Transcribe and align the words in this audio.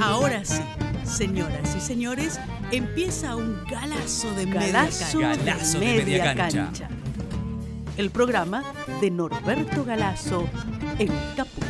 Ahora 0.00 0.44
sí, 0.46 0.62
señoras 1.04 1.76
y 1.76 1.80
señores, 1.80 2.40
empieza 2.72 3.36
un 3.36 3.62
galazo 3.66 4.34
de 4.34 4.46
Galazo 4.46 5.18
media 5.18 5.36
de 5.36 5.44
cancha. 5.44 5.52
Galazo 5.52 5.78
de 5.78 5.86
media 5.86 6.34
cancha. 6.34 6.88
El 7.98 8.10
programa 8.10 8.64
de 9.02 9.10
Norberto 9.10 9.84
Galazo 9.84 10.48
en 10.98 11.10
Caput. 11.36 11.64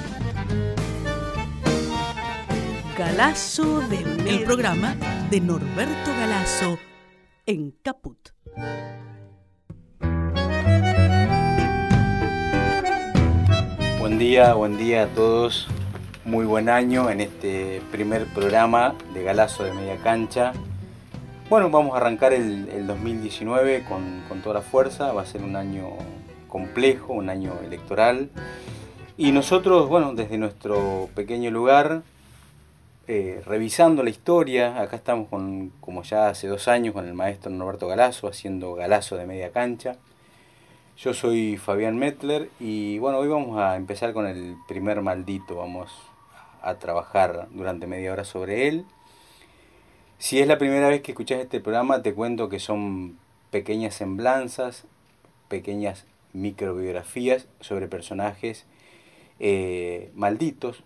Galazo 2.96 3.80
de 3.88 3.98
media 3.98 4.32
El 4.32 4.44
programa 4.44 4.94
de 5.28 5.40
Norberto 5.40 6.10
Galazo 6.20 6.78
en 7.46 7.72
Caput. 7.82 8.28
Buen 13.98 14.18
día, 14.18 14.54
buen 14.54 14.78
día 14.78 15.02
a 15.02 15.06
todos. 15.08 15.66
Muy 16.26 16.44
buen 16.44 16.68
año 16.68 17.08
en 17.08 17.22
este 17.22 17.80
primer 17.90 18.26
programa 18.26 18.94
de 19.14 19.22
Galazo 19.22 19.64
de 19.64 19.72
Media 19.72 19.96
Cancha. 19.96 20.52
Bueno, 21.48 21.70
vamos 21.70 21.94
a 21.94 21.96
arrancar 21.96 22.34
el, 22.34 22.68
el 22.68 22.86
2019 22.86 23.84
con, 23.88 24.22
con 24.28 24.42
toda 24.42 24.56
la 24.56 24.60
fuerza. 24.60 25.14
Va 25.14 25.22
a 25.22 25.26
ser 25.26 25.42
un 25.42 25.56
año 25.56 25.88
complejo, 26.46 27.14
un 27.14 27.30
año 27.30 27.54
electoral. 27.64 28.28
Y 29.16 29.32
nosotros, 29.32 29.88
bueno, 29.88 30.12
desde 30.12 30.36
nuestro 30.36 31.08
pequeño 31.14 31.50
lugar, 31.50 32.02
eh, 33.08 33.40
revisando 33.46 34.02
la 34.02 34.10
historia, 34.10 34.78
acá 34.78 34.96
estamos 34.96 35.26
con, 35.28 35.70
como 35.80 36.02
ya 36.02 36.28
hace 36.28 36.48
dos 36.48 36.68
años, 36.68 36.92
con 36.92 37.08
el 37.08 37.14
maestro 37.14 37.50
Norberto 37.50 37.88
Galazo, 37.88 38.28
haciendo 38.28 38.74
Galazo 38.74 39.16
de 39.16 39.26
Media 39.26 39.52
Cancha. 39.52 39.96
Yo 40.98 41.14
soy 41.14 41.56
Fabián 41.56 41.96
Metler 41.96 42.50
y 42.60 42.98
bueno, 42.98 43.20
hoy 43.20 43.28
vamos 43.28 43.58
a 43.58 43.76
empezar 43.76 44.12
con 44.12 44.26
el 44.26 44.56
primer 44.68 45.00
maldito, 45.00 45.56
vamos 45.56 46.09
a 46.62 46.74
trabajar 46.78 47.48
durante 47.50 47.86
media 47.86 48.12
hora 48.12 48.24
sobre 48.24 48.68
él. 48.68 48.84
Si 50.18 50.38
es 50.38 50.46
la 50.46 50.58
primera 50.58 50.88
vez 50.88 51.00
que 51.02 51.12
escuchas 51.12 51.40
este 51.40 51.60
programa, 51.60 52.02
te 52.02 52.12
cuento 52.14 52.48
que 52.48 52.58
son 52.58 53.18
pequeñas 53.50 53.94
semblanzas, 53.94 54.84
pequeñas 55.48 56.04
microbiografías 56.32 57.46
sobre 57.60 57.88
personajes 57.88 58.66
eh, 59.38 60.10
malditos. 60.14 60.84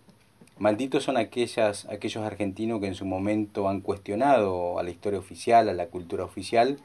Malditos 0.59 1.03
son 1.03 1.17
aquellas, 1.17 1.85
aquellos 1.87 2.25
argentinos 2.25 2.81
que 2.81 2.87
en 2.87 2.95
su 2.95 3.05
momento 3.05 3.69
han 3.69 3.81
cuestionado 3.81 4.79
a 4.79 4.85
la 4.85 4.91
historia 4.91 5.19
oficial, 5.19 5.69
a 5.69 5.75
la 5.75 5.87
cultura 5.89 6.25
oficial, 6.25 6.79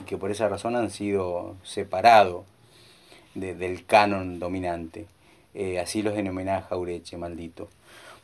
y 0.00 0.04
que 0.04 0.18
por 0.18 0.30
esa 0.30 0.48
razón 0.48 0.76
han 0.76 0.90
sido 0.90 1.56
separados 1.62 2.44
de- 3.34 3.54
del 3.54 3.86
canon 3.86 4.38
dominante. 4.38 5.06
Eh, 5.54 5.78
así 5.80 6.02
los 6.02 6.14
denominaba 6.14 6.62
Jaureche, 6.62 7.16
maldito. 7.16 7.68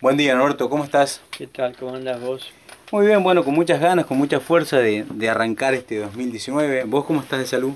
Buen 0.00 0.16
día, 0.16 0.34
Norberto, 0.34 0.70
¿cómo 0.70 0.84
estás? 0.84 1.20
¿Qué 1.30 1.46
tal? 1.46 1.76
¿Cómo 1.76 1.94
andas 1.94 2.20
vos? 2.20 2.50
Muy 2.90 3.06
bien, 3.06 3.22
bueno, 3.22 3.44
con 3.44 3.54
muchas 3.54 3.80
ganas, 3.80 4.06
con 4.06 4.16
mucha 4.18 4.40
fuerza 4.40 4.78
de, 4.78 5.04
de 5.04 5.28
arrancar 5.28 5.74
este 5.74 5.98
2019. 5.98 6.84
¿Vos 6.84 7.04
cómo 7.04 7.20
estás 7.20 7.40
de 7.40 7.46
salud? 7.46 7.74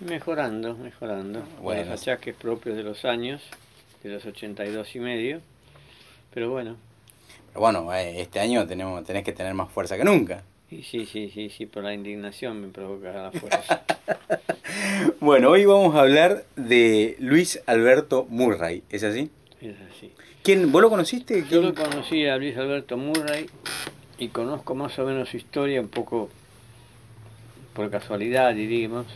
Mejorando, 0.00 0.74
mejorando. 0.76 1.42
Bueno. 1.60 1.90
Los 1.90 2.00
achaques 2.00 2.34
propios 2.34 2.76
de 2.76 2.82
los 2.82 3.04
años, 3.04 3.42
de 4.02 4.10
los 4.10 4.24
82 4.24 4.94
y 4.96 4.98
medio. 5.00 5.40
Pero 6.34 6.50
bueno, 6.50 6.76
Pero 7.48 7.60
bueno, 7.60 7.92
eh, 7.94 8.20
este 8.20 8.40
año 8.40 8.66
tenemos, 8.66 9.04
tenés 9.04 9.24
que 9.24 9.32
tener 9.32 9.54
más 9.54 9.70
fuerza 9.70 9.96
que 9.96 10.04
nunca. 10.04 10.42
y 10.70 10.82
sí, 10.82 11.06
sí, 11.06 11.30
sí, 11.32 11.50
sí, 11.50 11.66
por 11.66 11.84
la 11.84 11.92
indignación 11.94 12.60
me 12.60 12.68
provoca 12.68 13.12
la 13.12 13.32
fuerza. 13.32 13.82
Bueno, 15.20 15.50
hoy 15.50 15.66
vamos 15.66 15.94
a 15.94 16.00
hablar 16.00 16.44
de 16.56 17.16
Luis 17.18 17.60
Alberto 17.66 18.26
Murray, 18.30 18.82
¿es 18.90 19.04
así? 19.04 19.30
es 19.60 19.76
así. 19.94 20.10
¿Quién, 20.42 20.72
¿Vos 20.72 20.82
lo 20.82 20.90
conociste? 20.90 21.44
Yo 21.48 21.62
lo 21.62 21.72
conocí 21.72 22.26
a 22.26 22.36
Luis 22.36 22.56
Alberto 22.56 22.96
Murray 22.96 23.48
y 24.18 24.28
conozco 24.28 24.74
más 24.74 24.98
o 24.98 25.04
menos 25.06 25.28
su 25.28 25.36
historia 25.36 25.80
un 25.80 25.88
poco 25.88 26.30
por 27.74 27.90
casualidad, 27.90 28.52
diríamos. 28.52 29.06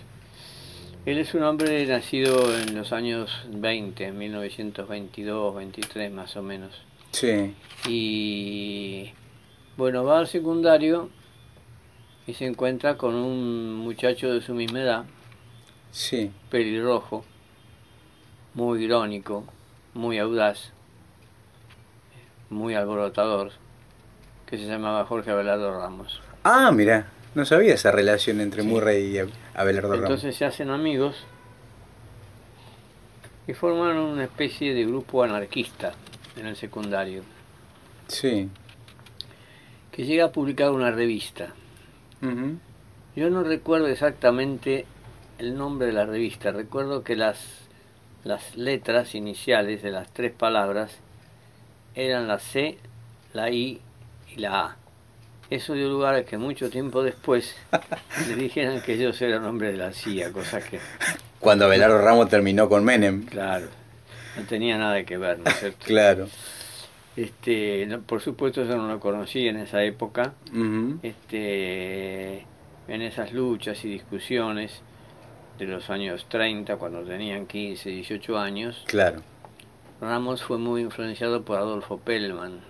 Él 1.05 1.19
es 1.19 1.35
un 1.35 1.43
hombre 1.43 1.85
nacido 1.87 2.57
en 2.57 2.77
los 2.77 2.93
años 2.93 3.31
20, 3.49 4.13
1922, 4.13 5.55
23 5.57 6.13
más 6.13 6.37
o 6.37 6.43
menos. 6.43 6.75
Sí, 7.11 7.55
Y 7.89 9.13
bueno, 9.77 10.05
va 10.05 10.21
al 10.21 10.29
secundario 10.29 11.11
y 12.27 12.35
se 12.35 12.47
encuentra 12.47 12.97
con 12.97 13.15
un 13.15 13.75
muchacho 13.75 14.33
de 14.33 14.43
su 14.43 14.55
misma 14.55 14.81
edad, 14.81 15.05
sí. 15.91 16.31
pelirrojo, 16.51 17.25
muy 18.55 18.85
irónico, 18.85 19.45
muy 19.95 20.19
audaz, 20.19 20.73
muy 22.51 22.75
alborotador, 22.75 23.53
que 24.47 24.57
se 24.59 24.67
llamaba 24.67 25.05
Jorge 25.05 25.31
Abelardo 25.31 25.79
Ramos. 25.81 26.21
Ah, 26.45 26.71
mira, 26.73 27.07
no 27.35 27.45
sabía 27.45 27.75
esa 27.75 27.91
relación 27.91 28.41
entre 28.41 28.63
Sí. 28.63 28.69
Murray 28.69 29.05
y 29.05 29.19
Ab- 29.19 29.31
Abelardo 29.55 29.89
Ramos. 29.91 30.05
Entonces 30.05 30.37
se 30.37 30.45
hacen 30.45 30.71
amigos 30.71 31.17
y 33.47 33.53
forman 33.55 33.97
una 33.97 34.25
especie 34.25 34.75
de 34.75 34.85
grupo 34.85 35.23
anarquista 35.23 35.93
en 36.37 36.47
el 36.47 36.57
secundario, 36.57 37.23
Sí. 38.09 38.49
que 39.93 40.05
llega 40.05 40.27
a 40.27 40.33
publicar 40.33 40.71
una 40.71 40.91
revista. 40.91 41.49
Yo 43.15 43.31
no 43.31 43.43
recuerdo 43.45 43.87
exactamente 43.87 44.85
el 45.39 45.57
nombre 45.57 45.87
de 45.87 45.93
la 45.93 46.07
revista, 46.07 46.51
recuerdo 46.51 47.03
que 47.05 47.15
las, 47.17 47.39
las 48.25 48.57
letras 48.57 49.15
iniciales 49.15 49.83
de 49.83 49.91
las 49.91 50.13
tres 50.13 50.33
palabras 50.33 50.99
eran 51.97 52.29
la 52.29 52.39
C, 52.39 52.79
la 53.33 53.51
I 53.51 53.81
y 54.35 54.41
la 54.41 54.61
A. 54.61 54.77
Eso 55.51 55.75
dio 55.75 55.89
lugar 55.89 56.15
a 56.15 56.25
que 56.25 56.39
mucho 56.39 56.71
tiempo 56.71 57.03
después 57.03 57.57
le 58.29 58.35
dijeran 58.37 58.81
que 58.83 58.95
ellos 58.95 59.21
eran 59.23 59.45
hombres 59.45 59.73
de 59.73 59.79
la 59.79 59.93
CIA, 59.93 60.33
cosa 60.33 60.61
que, 60.61 60.79
Cuando 61.41 61.65
Abelardo 61.67 62.01
Ramos 62.01 62.29
terminó 62.29 62.69
con 62.69 62.85
Menem. 62.85 63.25
claro, 63.27 63.67
no 64.37 64.43
tenía 64.45 64.77
nada 64.79 65.03
que 65.05 65.17
ver, 65.17 65.39
¿no 65.39 65.49
es 65.51 65.57
cierto? 65.59 65.79
Claro. 65.87 66.29
Este, 67.17 67.87
no- 67.87 68.01
por 68.03 68.21
supuesto 68.21 68.65
yo 68.65 68.77
no 68.77 68.89
lo 68.89 69.01
conocí 69.01 69.49
en 69.49 69.57
esa 69.59 69.83
época, 69.83 70.35
este, 71.03 72.39
en 72.89 73.03
esas 73.03 73.33
luchas 73.33 73.83
y 73.85 73.89
discusiones 73.89 74.81
de 75.59 75.65
los 75.67 75.89
años 75.91 76.27
30, 76.29 76.77
cuando 76.77 77.03
tenían 77.03 77.47
15, 77.47 77.89
18 77.89 78.39
años, 78.39 78.83
Claro. 78.87 79.23
Ramos 80.01 80.43
fue 80.43 80.59
muy 80.59 80.83
influenciado 80.83 81.43
por 81.43 81.59
Adolfo 81.59 81.99
Pellman, 81.99 82.61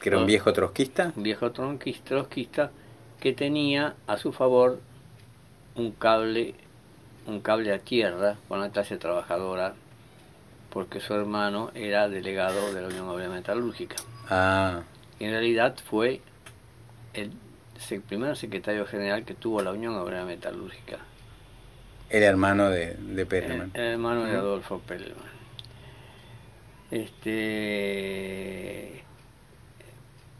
Que 0.00 0.08
era 0.08 0.18
un 0.18 0.24
Ah. 0.24 0.26
viejo 0.26 0.52
trotskista. 0.52 1.12
un 1.16 1.22
viejo 1.22 1.52
trotskista 1.52 2.70
que 3.20 3.32
tenía 3.32 3.94
a 4.06 4.16
su 4.16 4.32
favor 4.32 4.80
un 5.76 5.92
cable, 5.92 6.54
un 7.26 7.40
cable 7.40 7.72
a 7.72 7.78
tierra 7.78 8.36
con 8.48 8.60
la 8.60 8.70
clase 8.70 8.96
trabajadora, 8.96 9.74
porque 10.70 11.00
su 11.00 11.14
hermano 11.14 11.70
era 11.74 12.08
delegado 12.08 12.72
de 12.74 12.82
la 12.82 12.88
Unión 12.88 13.08
Obrera 13.08 13.30
Metalúrgica. 13.30 13.96
Ah, 14.28 14.82
Y 15.20 15.24
en 15.26 15.30
realidad 15.30 15.76
fue 15.88 16.20
el 17.14 17.30
primer 18.08 18.36
secretario 18.36 18.86
general 18.86 19.24
que 19.24 19.34
tuvo 19.34 19.62
la 19.62 19.70
Unión 19.72 19.94
Obrera 19.96 20.24
Metalúrgica, 20.24 20.98
era 22.10 22.26
hermano 22.26 22.68
de, 22.70 22.94
de 22.94 23.22
el, 23.22 23.26
Perelman. 23.28 23.70
el 23.74 23.80
hermano 23.82 24.24
de. 24.24 24.36
Adolfo 24.36 24.80
Pellman. 24.80 25.31
Este, 26.92 29.02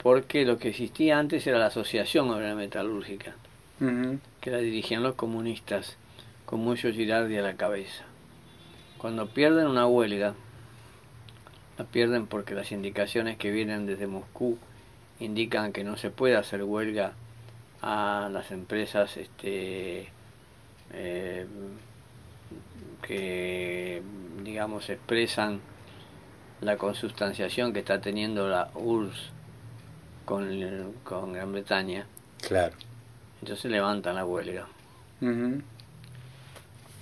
porque 0.02 0.44
lo 0.44 0.58
que 0.58 0.68
existía 0.68 1.18
antes 1.18 1.46
era 1.46 1.58
la 1.58 1.68
Asociación 1.68 2.28
Obrera 2.28 2.54
Metalúrgica, 2.54 3.34
que 4.42 4.50
la 4.50 4.58
dirigían 4.58 5.02
los 5.02 5.14
comunistas, 5.14 5.96
con 6.44 6.60
mucho 6.60 6.92
Girardi 6.92 7.38
a 7.38 7.42
la 7.42 7.56
cabeza. 7.56 8.04
Cuando 8.98 9.28
pierden 9.28 9.66
una 9.66 9.86
huelga, 9.86 10.34
la 11.78 11.86
pierden 11.86 12.26
porque 12.26 12.54
las 12.54 12.70
indicaciones 12.70 13.38
que 13.38 13.50
vienen 13.50 13.86
desde 13.86 14.06
Moscú 14.06 14.58
indican 15.20 15.72
que 15.72 15.84
no 15.84 15.96
se 15.96 16.10
puede 16.10 16.36
hacer 16.36 16.64
huelga 16.64 17.14
a 17.80 18.28
las 18.30 18.50
empresas 18.50 19.16
este, 19.16 20.08
eh, 20.92 21.46
que, 23.00 24.02
digamos, 24.44 24.90
expresan 24.90 25.71
la 26.62 26.76
consustanciación 26.76 27.72
que 27.72 27.80
está 27.80 28.00
teniendo 28.00 28.48
la 28.48 28.70
URSS 28.74 29.30
con, 30.24 30.48
el- 30.48 30.86
con 31.04 31.32
Gran 31.32 31.52
Bretaña. 31.52 32.06
Claro. 32.46 32.74
Entonces 33.40 33.70
levantan 33.70 34.14
la 34.16 34.24
huelga. 34.24 34.66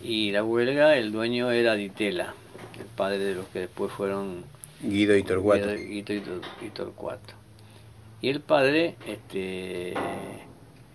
Y 0.02 0.30
la 0.32 0.42
huelga, 0.44 0.96
el 0.96 1.12
dueño 1.12 1.50
era 1.50 1.74
Ditela, 1.74 2.34
el 2.78 2.86
padre 2.86 3.18
de 3.18 3.34
los 3.34 3.46
que 3.48 3.60
después 3.60 3.92
fueron 3.92 4.44
Guido 4.82 5.14
y 5.16 5.22
Torcuato. 5.22 5.66
Guido 5.74 6.14
y 6.14 6.20
Tor- 6.20 6.42
y 6.62 6.68
Torcuato. 6.70 7.34
Y 8.22 8.28
el 8.30 8.40
padre, 8.40 8.96
este, 9.06 9.94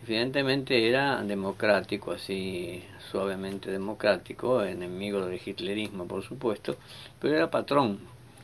evidentemente 0.04 0.88
era 0.90 1.22
democrático, 1.24 2.12
así 2.14 2.84
suavemente 3.12 3.72
democrático, 3.72 4.64
enemigo 4.64 5.26
del 5.26 5.40
hitlerismo, 5.44 6.06
por 6.08 6.24
supuesto, 6.24 6.76
pero 7.20 7.36
era 7.36 7.50
patrón. 7.52 8.00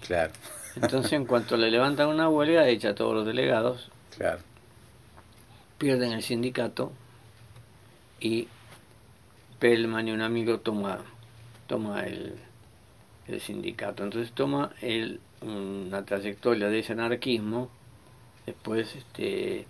Claro. 0.05 0.33
Entonces, 0.75 1.13
en 1.13 1.25
cuanto 1.25 1.57
le 1.57 1.69
levantan 1.69 2.07
una 2.07 2.29
huelga, 2.29 2.67
echa 2.67 2.89
a 2.89 2.95
todos 2.95 3.13
los 3.13 3.25
delegados. 3.25 3.89
Claro. 4.17 4.39
Pierden 5.77 6.11
el 6.13 6.23
sindicato 6.23 6.91
y 8.19 8.47
Pellman 9.59 10.07
y 10.07 10.11
un 10.11 10.21
amigo 10.21 10.59
toma, 10.59 10.99
toma 11.67 12.03
el, 12.05 12.35
el 13.27 13.41
sindicato. 13.41 14.03
Entonces 14.03 14.31
toma 14.33 14.71
el, 14.81 15.19
una 15.41 16.05
trayectoria 16.05 16.67
de 16.67 16.79
ese 16.79 16.93
anarquismo. 16.93 17.69
Después 18.45 18.95
este, 18.95 19.65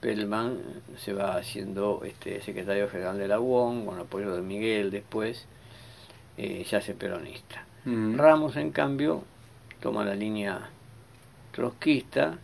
Pellman 0.00 0.58
se 0.96 1.12
va 1.12 1.36
haciendo 1.36 2.02
este, 2.04 2.40
secretario 2.40 2.88
general 2.88 3.18
de 3.18 3.28
la 3.28 3.40
UON, 3.40 3.84
con 3.84 3.98
apoyo 3.98 4.34
de 4.34 4.42
Miguel 4.42 4.90
después, 4.90 5.46
eh, 6.36 6.64
se 6.68 6.76
hace 6.76 6.94
peronista. 6.94 7.64
Ramos, 7.84 8.56
en 8.56 8.70
cambio, 8.70 9.24
toma 9.80 10.04
la 10.04 10.14
línea 10.14 10.58
trotskista, 11.52 12.36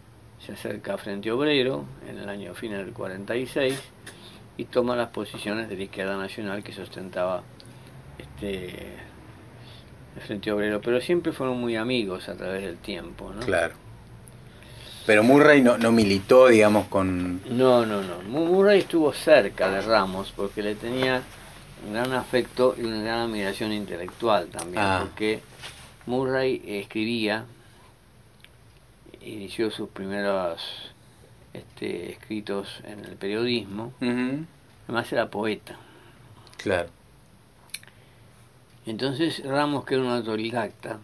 se 0.45 0.53
acerca 0.53 0.95
a 0.95 0.99
Frente 0.99 1.31
Obrero 1.33 1.85
en 2.09 2.19
el 2.19 2.29
año 2.29 2.55
final 2.55 2.85
del 2.85 2.95
46 2.95 3.79
y 4.57 4.65
toma 4.67 4.95
las 4.97 5.09
posiciones 5.09 5.69
de 5.69 5.77
la 5.77 5.83
izquierda 5.85 6.17
nacional 6.17 6.63
que 6.63 6.73
sustentaba 6.73 7.43
este 8.19 8.95
el 10.17 10.23
Frente 10.23 10.53
Obrero, 10.53 10.81
pero 10.81 11.01
siempre 11.01 11.33
fueron 11.33 11.61
muy 11.61 11.75
amigos 11.75 12.29
a 12.29 12.35
través 12.37 12.63
del 12.63 12.77
tiempo, 12.77 13.33
¿no? 13.35 13.41
Claro. 13.41 13.75
Pero 15.07 15.25
Murray 15.25 15.61
no, 15.61 15.77
no 15.77 15.91
militó, 15.91 16.47
digamos, 16.47 16.87
con... 16.87 17.41
No, 17.57 17.85
no, 17.85 18.01
no. 18.01 18.23
Murray 18.29 18.79
estuvo 18.81 19.13
cerca 19.13 19.69
de 19.71 19.83
Ramos 19.83 20.33
porque 20.35 20.63
le 20.63 20.77
tenía 20.77 21.21
un 21.85 21.95
gran 21.95 22.13
afecto 22.13 22.77
y 22.79 22.85
una 22.85 23.03
gran 23.03 23.19
admiración 23.23 23.73
intelectual 23.73 24.47
también, 24.47 24.83
Ah. 24.85 25.01
porque 25.03 25.41
Murray 26.07 26.63
escribía, 26.67 27.47
inició 29.21 29.71
sus 29.71 29.89
primeros 29.89 30.91
este, 31.53 32.13
escritos 32.13 32.81
en 32.85 33.05
el 33.05 33.17
periodismo, 33.17 33.93
además 34.01 35.13
era 35.13 35.31
poeta. 35.31 35.77
Claro. 36.59 36.89
Entonces 38.87 39.43
Ramos, 39.45 39.85
que 39.85 39.95
era 39.95 40.05
un 40.05 40.11
autodidacta, 40.11 40.99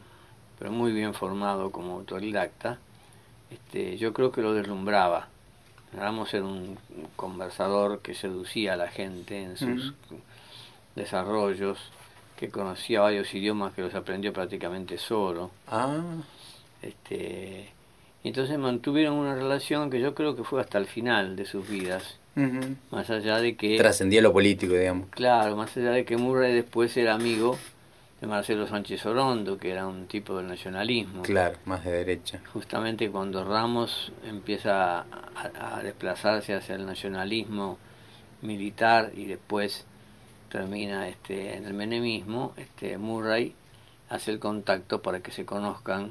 pero 0.59 0.71
muy 0.71 0.93
bien 0.93 1.15
formado 1.15 1.71
como 1.71 1.95
autodidacta, 1.95 2.79
este, 3.51 3.97
yo 3.97 4.13
creo 4.13 4.33
que 4.33 4.43
lo 4.43 4.53
deslumbraba. 4.53 5.29
Ramos 5.93 6.35
era 6.35 6.45
un 6.45 6.79
conversador 7.17 8.01
que 8.01 8.15
seducía 8.15 8.75
a 8.75 8.77
la 8.77 8.89
gente 8.89 9.43
en 9.43 9.57
sus 9.57 9.95
desarrollos, 10.95 11.79
que 12.41 12.49
conocía 12.49 13.03
varios 13.03 13.33
idiomas 13.35 13.75
que 13.75 13.83
los 13.83 13.95
aprendió 13.95 14.33
prácticamente 14.33 14.99
solo. 14.99 15.51
Ah, 15.69 16.01
Este, 16.83 17.69
y 18.25 18.29
entonces 18.29 18.59
mantuvieron 18.59 19.15
una 19.15 19.35
relación 19.35 19.91
que 19.91 20.01
yo 20.01 20.15
creo 20.15 20.35
que 20.35 20.45
fue 20.45 20.61
hasta 20.63 20.79
el 20.79 20.87
final 20.87 21.37
de 21.37 21.45
sus 21.45 21.69
vidas, 21.69 22.17
ujú. 22.37 22.77
más 22.91 23.11
allá 23.11 23.39
de 23.39 23.57
que... 23.57 23.77
Trascendía 23.77 24.23
lo 24.23 24.33
político, 24.33 24.73
digamos. 24.75 25.09
Claro, 25.11 25.57
más 25.57 25.77
allá 25.77 25.91
de 25.91 26.05
que 26.07 26.17
Murray 26.17 26.55
después 26.55 26.97
era 26.97 27.15
amigo 27.15 27.59
de 28.23 28.27
Marcelo 28.27 28.67
Sánchez 28.67 29.05
Orondo, 29.07 29.59
que 29.59 29.71
era 29.71 29.87
un 29.87 30.07
tipo 30.07 30.37
del 30.39 30.49
nacionalismo. 30.49 31.23
Claro, 31.23 31.59
más 31.67 31.85
de 31.85 31.93
derecha. 31.93 32.41
Justamente 32.53 33.11
cuando 33.11 33.45
Ramos 33.45 34.13
empieza 34.27 35.01
a, 35.01 35.77
a 35.79 35.83
desplazarse 35.83 36.55
hacia 36.55 36.75
el 36.75 36.87
nacionalismo 36.87 37.79
militar 38.43 39.13
y 39.15 39.27
después 39.27 39.87
termina 40.51 41.09
este, 41.09 41.57
en 41.57 41.65
el 41.65 41.73
menemismo, 41.75 42.53
este, 42.57 42.99
Murray 42.99 43.55
hace 44.09 44.31
el 44.33 44.39
contacto 44.39 45.01
para 45.01 45.21
que 45.21 45.31
se 45.31 45.45
conozcan 45.45 46.11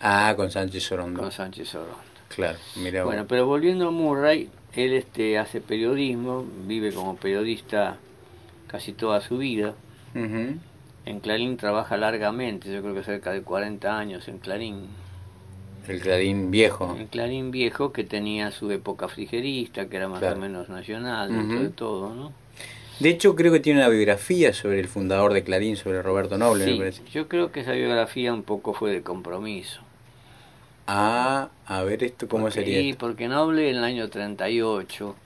Ah, 0.00 0.32
con 0.36 0.50
Sánchez 0.50 0.84
Sorondo. 0.84 1.20
con 1.20 1.30
Sánchez 1.32 1.74
Orondo. 1.74 1.96
Claro, 2.34 2.58
mira. 2.76 3.04
Bueno, 3.04 3.26
pero 3.26 3.44
volviendo 3.46 3.88
a 3.88 3.90
Murray, 3.90 4.48
él 4.74 4.92
este, 4.94 5.36
hace 5.38 5.60
periodismo, 5.60 6.44
vive 6.66 6.92
como 6.92 7.16
periodista 7.16 7.96
casi 8.68 8.92
toda 8.92 9.20
su 9.20 9.36
vida. 9.38 9.74
En 10.14 11.18
Clarín 11.20 11.56
trabaja 11.56 11.96
largamente, 11.96 12.72
yo 12.72 12.82
creo 12.82 12.94
que 12.94 13.02
cerca 13.02 13.32
de 13.32 13.42
40 13.42 13.98
años 13.98 14.28
en 14.28 14.38
Clarín. 14.38 14.86
El 15.88 16.00
Clarín 16.00 16.50
viejo. 16.50 16.94
En 16.98 17.06
Clarín 17.08 17.50
viejo 17.50 17.92
que 17.92 18.04
tenía 18.04 18.50
su 18.52 18.70
época 18.70 19.08
frigerista, 19.08 19.88
que 19.88 19.96
era 19.96 20.08
más 20.08 20.20
Claro. 20.20 20.36
o 20.36 20.38
menos 20.40 20.68
nacional, 20.68 21.32
dentro 21.32 21.60
de 21.62 21.70
todo, 21.70 22.14
¿no? 22.14 22.32
De 23.00 23.08
hecho, 23.08 23.34
creo 23.34 23.50
que 23.52 23.60
tiene 23.60 23.80
una 23.80 23.88
biografía 23.88 24.52
sobre 24.52 24.78
el 24.80 24.86
fundador 24.88 25.32
de 25.32 25.42
Clarín, 25.42 25.76
sobre 25.76 26.02
Roberto 26.02 26.36
Noble, 26.38 26.66
me 26.66 26.72
Sí, 26.72 26.78
parece. 26.78 27.02
yo 27.10 27.28
creo 27.28 27.50
que 27.50 27.60
esa 27.60 27.72
biografía 27.72 28.32
un 28.32 28.42
poco 28.42 28.74
fue 28.74 28.92
de 28.92 29.02
compromiso. 29.02 29.80
Ah, 30.86 31.48
a 31.66 31.82
ver 31.82 32.02
esto, 32.04 32.28
¿cómo 32.28 32.44
Porque- 32.44 32.60
sería? 32.60 32.80
Esto? 32.80 32.98
porque 33.06 33.26
Noble 33.28 33.70
en 33.70 33.76
el 33.76 33.84
año 33.84 34.08
38 34.10 35.16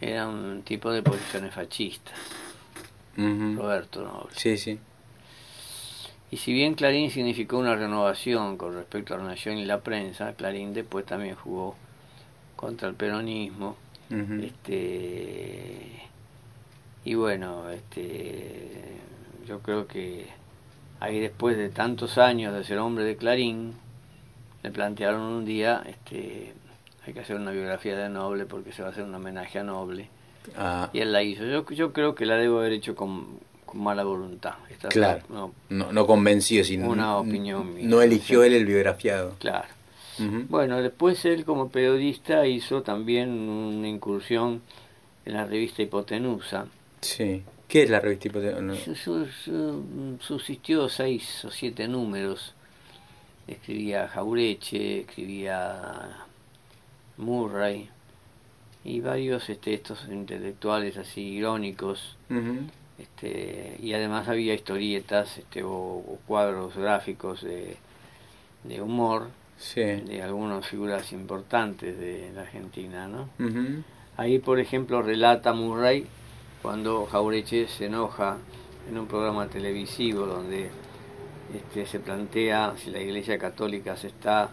era 0.00 0.26
un 0.28 0.62
tipo 0.62 0.90
de 0.90 1.02
posiciones 1.02 1.54
fascistas. 1.54 2.14
Roberto 3.16 4.02
Noble. 4.02 4.34
Sí, 4.36 4.58
sí. 4.58 4.78
Y 6.30 6.36
si 6.38 6.52
bien 6.52 6.74
Clarín 6.74 7.10
significó 7.10 7.56
una 7.58 7.76
renovación 7.76 8.56
con 8.56 8.74
respecto 8.74 9.14
a 9.14 9.18
la 9.18 9.24
nación 9.24 9.56
y 9.58 9.64
la 9.64 9.80
prensa, 9.80 10.32
Clarín 10.34 10.74
después 10.74 11.06
también 11.06 11.34
jugó 11.36 11.76
contra 12.56 12.88
el 12.88 12.94
peronismo. 12.94 13.76
Este 14.10 16.02
y 17.06 17.14
bueno, 17.14 17.70
este 17.70 18.70
yo 19.46 19.60
creo 19.60 19.86
que 19.86 20.26
ahí 21.00 21.20
después 21.20 21.56
de 21.56 21.68
tantos 21.68 22.18
años 22.18 22.52
de 22.54 22.64
ser 22.64 22.78
hombre 22.78 23.04
de 23.04 23.16
Clarín, 23.16 23.74
le 24.62 24.70
plantearon 24.70 25.20
un 25.22 25.44
día, 25.44 25.82
este, 25.86 26.52
hay 27.06 27.12
que 27.12 27.20
hacer 27.20 27.36
una 27.36 27.52
biografía 27.52 27.96
de 27.96 28.08
Noble 28.08 28.44
porque 28.46 28.72
se 28.72 28.82
va 28.82 28.88
a 28.88 28.90
hacer 28.90 29.04
un 29.04 29.14
homenaje 29.14 29.58
a 29.58 29.62
Noble. 29.62 30.08
Ah, 30.56 30.90
Y 30.92 30.98
él 31.00 31.12
la 31.12 31.22
hizo. 31.22 31.44
Yo, 31.44 31.64
yo 31.70 31.92
creo 31.92 32.14
que 32.14 32.26
la 32.26 32.36
debo 32.36 32.58
haber 32.58 32.72
hecho 32.72 32.94
con, 32.96 33.38
con 33.64 33.80
mala 33.82 34.02
voluntad. 34.04 34.54
Esta- 34.70 34.88
Claro. 34.88 35.22
no, 35.28 35.52
no, 35.70 35.92
no 35.92 36.06
convencido, 36.06 36.64
sino. 36.64 36.88
Una 36.88 37.16
opinión 37.18 37.74
mía. 37.74 37.84
No 37.86 38.02
eligió 38.02 38.42
él 38.42 38.52
el 38.54 38.66
biografiado. 38.66 39.34
claro. 39.38 39.68
Bueno, 40.48 40.80
después 40.80 41.22
él 41.26 41.44
como 41.44 41.68
periodista 41.68 42.46
hizo 42.46 42.82
también 42.82 43.28
una 43.28 43.86
incursión 43.86 44.62
en 45.26 45.34
la 45.34 45.44
revista 45.44 45.82
Hipotenusa. 45.82 46.66
Sí. 47.00 47.42
¿Qué 47.68 47.82
es 47.82 47.90
la 47.90 48.00
revista 48.00 48.28
hipoteca? 48.28 48.60
No. 48.60 48.74
Su- 48.76 48.94
su- 48.94 49.26
su- 49.26 50.18
subsistió 50.20 50.88
seis 50.88 51.44
o 51.44 51.50
siete 51.50 51.88
números. 51.88 52.54
Escribía 53.48 54.08
Jaureche, 54.08 55.00
escribía 55.00 56.16
Murray 57.16 57.88
y 58.84 59.00
varios 59.00 59.48
este, 59.50 59.74
estos 59.74 60.04
intelectuales 60.08 60.96
así 60.96 61.20
irónicos. 61.22 62.16
Este, 62.98 63.76
y 63.82 63.92
además 63.92 64.28
había 64.28 64.54
historietas 64.54 65.36
este, 65.38 65.62
o, 65.62 65.70
o 65.70 66.18
cuadros 66.26 66.76
gráficos 66.76 67.42
de, 67.42 67.76
de 68.64 68.80
humor 68.80 69.28
Sí. 69.58 69.80
de 69.82 70.22
algunas 70.22 70.66
figuras 70.66 71.12
importantes 71.12 71.98
de 71.98 72.30
la 72.34 72.42
Argentina, 72.42 73.08
¿no? 73.08 73.28
Ujú. 73.38 73.82
Ahí, 74.18 74.38
por 74.38 74.60
ejemplo, 74.60 75.00
relata 75.02 75.52
Murray 75.54 76.06
cuando 76.62 77.06
Jaureche 77.06 77.68
se 77.68 77.86
enoja 77.86 78.38
en 78.88 78.98
un 78.98 79.06
programa 79.06 79.46
televisivo 79.48 80.26
donde 80.26 80.70
este, 81.54 81.86
se 81.86 82.00
plantea 82.00 82.74
si 82.76 82.90
la 82.90 83.00
Iglesia 83.00 83.38
Católica 83.38 83.96
se 83.96 84.08
está 84.08 84.50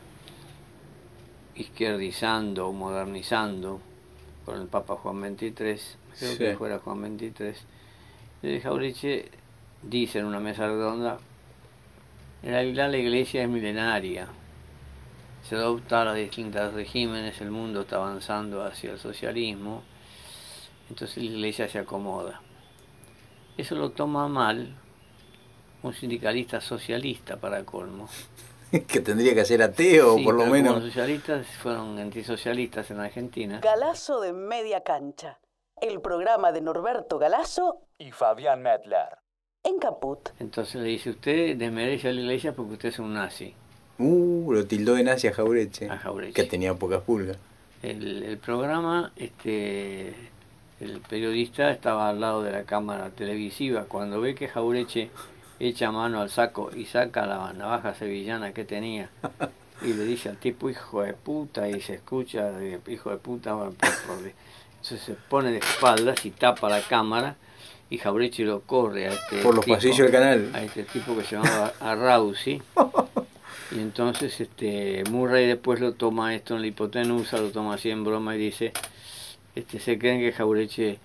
izquierdizando 1.55 2.67
o 2.67 2.73
modernizando 2.73 3.79
con 4.45 4.59
el 4.61 4.67
Papa 4.67 4.95
Juan 4.95 5.21
XXIII, 5.37 5.53
creo 5.57 5.77
Sí. 6.13 6.37
que 6.37 6.55
fuera 6.57 6.79
Juan 6.79 7.17
XXIII. 7.17 8.59
Jaureche 8.61 9.29
dice 9.81 10.19
en 10.19 10.25
una 10.25 10.39
mesa 10.39 10.67
redonda, 10.67 11.17
en 12.43 12.49
realidad 12.49 12.91
la 12.91 12.97
Iglesia 12.97 13.43
es 13.43 13.49
milenaria, 13.49 14.27
se 15.47 15.55
adopta 15.55 16.01
a 16.01 16.05
los 16.05 16.15
distintos 16.15 16.73
regímenes, 16.73 17.39
el 17.41 17.51
mundo 17.51 17.81
está 17.81 17.97
avanzando 17.97 18.63
hacia 18.63 18.91
el 18.91 18.99
socialismo, 18.99 19.83
entonces 20.89 21.17
la 21.17 21.23
iglesia 21.23 21.67
se 21.69 21.79
acomoda. 21.79 22.41
Eso 23.57 23.75
lo 23.75 23.91
toma 23.91 24.27
mal 24.27 24.75
un 25.83 25.93
sindicalista 25.93 26.61
socialista 26.61 27.37
para 27.37 27.63
colmo. 27.65 28.07
que 28.87 28.99
tendría 29.01 29.35
que 29.35 29.45
ser 29.45 29.61
ateo, 29.61 30.17
Sí, 30.17 30.23
por 30.23 30.35
lo 30.35 30.45
menos. 30.47 30.75
los 30.75 30.85
socialistas 30.85 31.45
fueron 31.61 31.99
antisocialistas 31.99 32.89
en 32.91 32.99
Argentina. 32.99 33.59
Galazo 33.61 34.21
de 34.21 34.33
Media 34.33 34.81
Cancha. 34.81 35.39
El 35.81 35.99
programa 36.01 36.51
de 36.51 36.61
Norberto 36.61 37.19
Galazo 37.19 37.81
y 37.97 38.11
Fabián 38.11 38.61
Medler. 38.61 39.17
en 39.65 39.77
Caput. 39.79 40.29
Entonces 40.39 40.75
le 40.75 40.87
dice, 40.89 41.09
usted 41.11 41.55
desmerece 41.57 42.09
a 42.09 42.13
la 42.13 42.21
iglesia 42.21 42.53
porque 42.53 42.73
usted 42.73 42.89
es 42.89 42.99
un 42.99 43.13
nazi, 43.13 43.53
Uh, 43.99 44.51
lo 44.51 44.65
tildó 44.65 44.95
de 44.95 45.03
nazi 45.03 45.27
a 45.27 45.33
Jaureche. 45.33 45.87
a 45.89 45.97
Jaureche. 45.99 46.33
Que 46.33 46.43
tenía 46.49 46.73
pocas 46.73 47.01
pulgas. 47.03 47.37
El, 47.83 48.23
el 48.23 48.37
programa, 48.39 49.13
este, 49.15 50.15
el 50.83 50.99
periodista 50.99 51.71
estaba 51.71 52.09
al 52.09 52.19
lado 52.19 52.43
de 52.43 52.51
la 52.51 52.63
cámara 52.63 53.09
televisiva. 53.09 53.85
Cuando 53.85 54.19
ve 54.19 54.35
que 54.35 54.47
Jaureche 54.47 55.09
echa 55.59 55.91
mano 55.91 56.21
al 56.21 56.29
saco 56.29 56.71
y 56.75 56.85
saca 56.85 57.25
la 57.25 57.53
navaja 57.53 57.93
sevillana 57.93 58.53
que 58.53 58.65
tenía 58.65 59.09
y 59.81 59.93
le 59.93 60.03
dice 60.05 60.29
al 60.29 60.37
tipo 60.37 60.69
hijo 60.69 61.03
de 61.03 61.13
puta 61.13 61.69
y 61.69 61.79
se 61.81 61.95
escucha 61.95 62.51
hijo 62.87 63.11
de 63.11 63.17
puta 63.17 63.55
entonces 63.61 65.01
se 65.01 65.13
pone 65.13 65.51
de 65.51 65.59
espaldas 65.59 66.25
y 66.25 66.31
tapa 66.31 66.69
la 66.69 66.81
cámara 66.81 67.35
y 67.89 67.97
Jaureche 67.97 68.43
lo 68.43 68.61
corre 68.61 69.07
a 69.07 69.13
este 69.13 69.41
por 69.41 69.55
los 69.55 69.65
pasillos 69.65 69.99
del 69.99 70.11
canal 70.11 70.51
a 70.53 70.63
este 70.63 70.83
tipo 70.83 71.15
que 71.15 71.23
se 71.23 71.35
llamaba 71.35 71.73
Arrausi 71.79 72.61
y 73.71 73.79
entonces 73.79 74.41
este 74.41 75.03
Murray 75.09 75.47
después 75.47 75.79
lo 75.79 75.93
toma 75.93 76.35
esto 76.35 76.55
en 76.55 76.61
la 76.61 76.67
hipotenusa 76.67 77.37
lo 77.37 77.49
toma 77.51 77.75
así 77.75 77.89
en 77.89 78.03
broma 78.03 78.35
y 78.35 78.39
dice 78.39 78.73
este 79.55 79.79
se 79.79 79.97
creen 79.97 80.19
que 80.19 80.31
Jaureche 80.31 80.99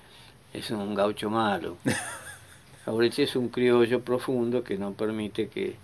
es 0.52 0.70
un 0.70 0.94
gaucho 0.94 1.30
malo 1.30 1.76
Jaureche 2.84 3.24
es 3.24 3.36
un 3.36 3.48
criollo 3.48 4.00
profundo 4.00 4.64
que 4.64 4.78
no 4.78 4.92
permite 4.92 5.48
que 5.48 5.76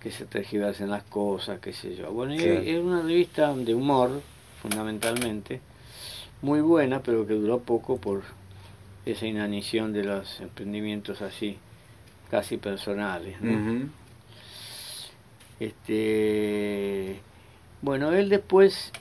que 0.00 0.10
se 0.10 0.26
tergiversen 0.26 0.90
las 0.90 1.02
cosas, 1.04 1.60
qué 1.60 1.72
sé 1.72 1.96
yo. 1.96 2.12
Bueno, 2.12 2.34
es 2.34 2.78
una 2.78 3.02
revista 3.02 3.52
de 3.54 3.74
humor, 3.74 4.22
fundamentalmente, 4.62 5.60
muy 6.42 6.60
buena, 6.60 7.00
pero 7.00 7.26
que 7.26 7.34
duró 7.34 7.58
poco 7.58 7.96
por 7.96 8.22
esa 9.04 9.26
inanición 9.26 9.92
de 9.92 10.04
los 10.04 10.40
emprendimientos 10.40 11.20
así, 11.22 11.58
casi 12.30 12.58
personales. 12.58 13.36
Este, 15.58 17.18
bueno, 17.80 18.12
él 18.12 18.28
después, 18.28 18.92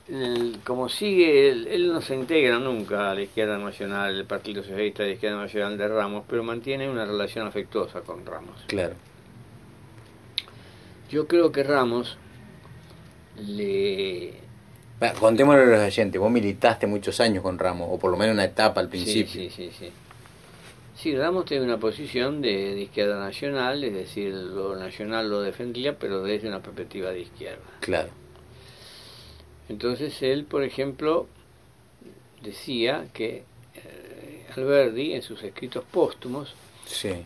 como 0.63 0.88
sigue, 0.88 1.50
él, 1.50 1.91
no 1.91 2.01
se 2.01 2.15
integra 2.15 2.60
nunca 2.60 3.12
a 3.12 3.15
la 3.15 3.22
izquierda 3.22 3.57
nacional, 3.57 4.15
el 4.15 4.25
Partido 4.25 4.62
Socialista 4.62 5.01
de 5.01 5.10
la 5.10 5.15
Izquierda 5.15 5.38
Nacional 5.38 5.77
de 5.77 5.88
Ramos, 5.88 6.25
pero 6.29 6.43
mantiene 6.43 6.88
una 6.88 7.05
relación 7.05 7.48
afectuosa 7.48 8.01
con 8.01 8.24
Ramos. 8.25 8.65
Claro. 8.67 8.93
Yo 11.10 11.27
creo 11.27 11.51
que 11.51 11.63
Ramos 11.63 12.17
le... 13.38 14.34
contémosle 15.19 15.63
a 15.63 15.65
los 15.65 15.79
oyentes, 15.79 16.22
vos 16.22 16.29
militaste 16.31 16.86
muchos 16.86 17.19
años 17.19 17.41
con 17.41 17.57
Ramos, 17.57 17.88
o 17.91 17.98
por 17.98 18.12
lo 18.12 18.17
menos 18.17 18.34
una 18.34 18.46
etapa 18.46 18.79
al 18.79 18.89
principio. 18.89 19.41
Sí, 19.41 19.50
sí, 19.50 19.72
sí. 19.77 19.91
Sí, 20.96 21.15
Ramos 21.15 21.46
tiene 21.46 21.63
una 21.63 21.77
posición 21.77 22.41
de, 22.41 22.79
izquierda 22.79 23.19
nacional, 23.19 23.84
es 23.84 23.93
decir, 23.93 24.34
lo 24.34 24.75
nacional 24.75 25.29
lo 25.29 25.41
defendía, 25.41 25.98
pero 25.98 26.22
desde 26.22 26.48
una 26.48 26.60
perspectiva 26.60 27.12
de 27.12 27.22
izquierda. 27.22 27.62
Claro. 27.81 28.10
Entonces 29.69 30.21
él, 30.21 30.45
por 30.45 30.63
ejemplo, 30.63 31.27
decía 32.41 33.07
que 33.13 33.43
eh, 33.75 34.45
Alberdi, 34.55 35.13
en 35.13 35.21
sus 35.21 35.43
escritos 35.43 35.83
póstumos, 35.83 36.55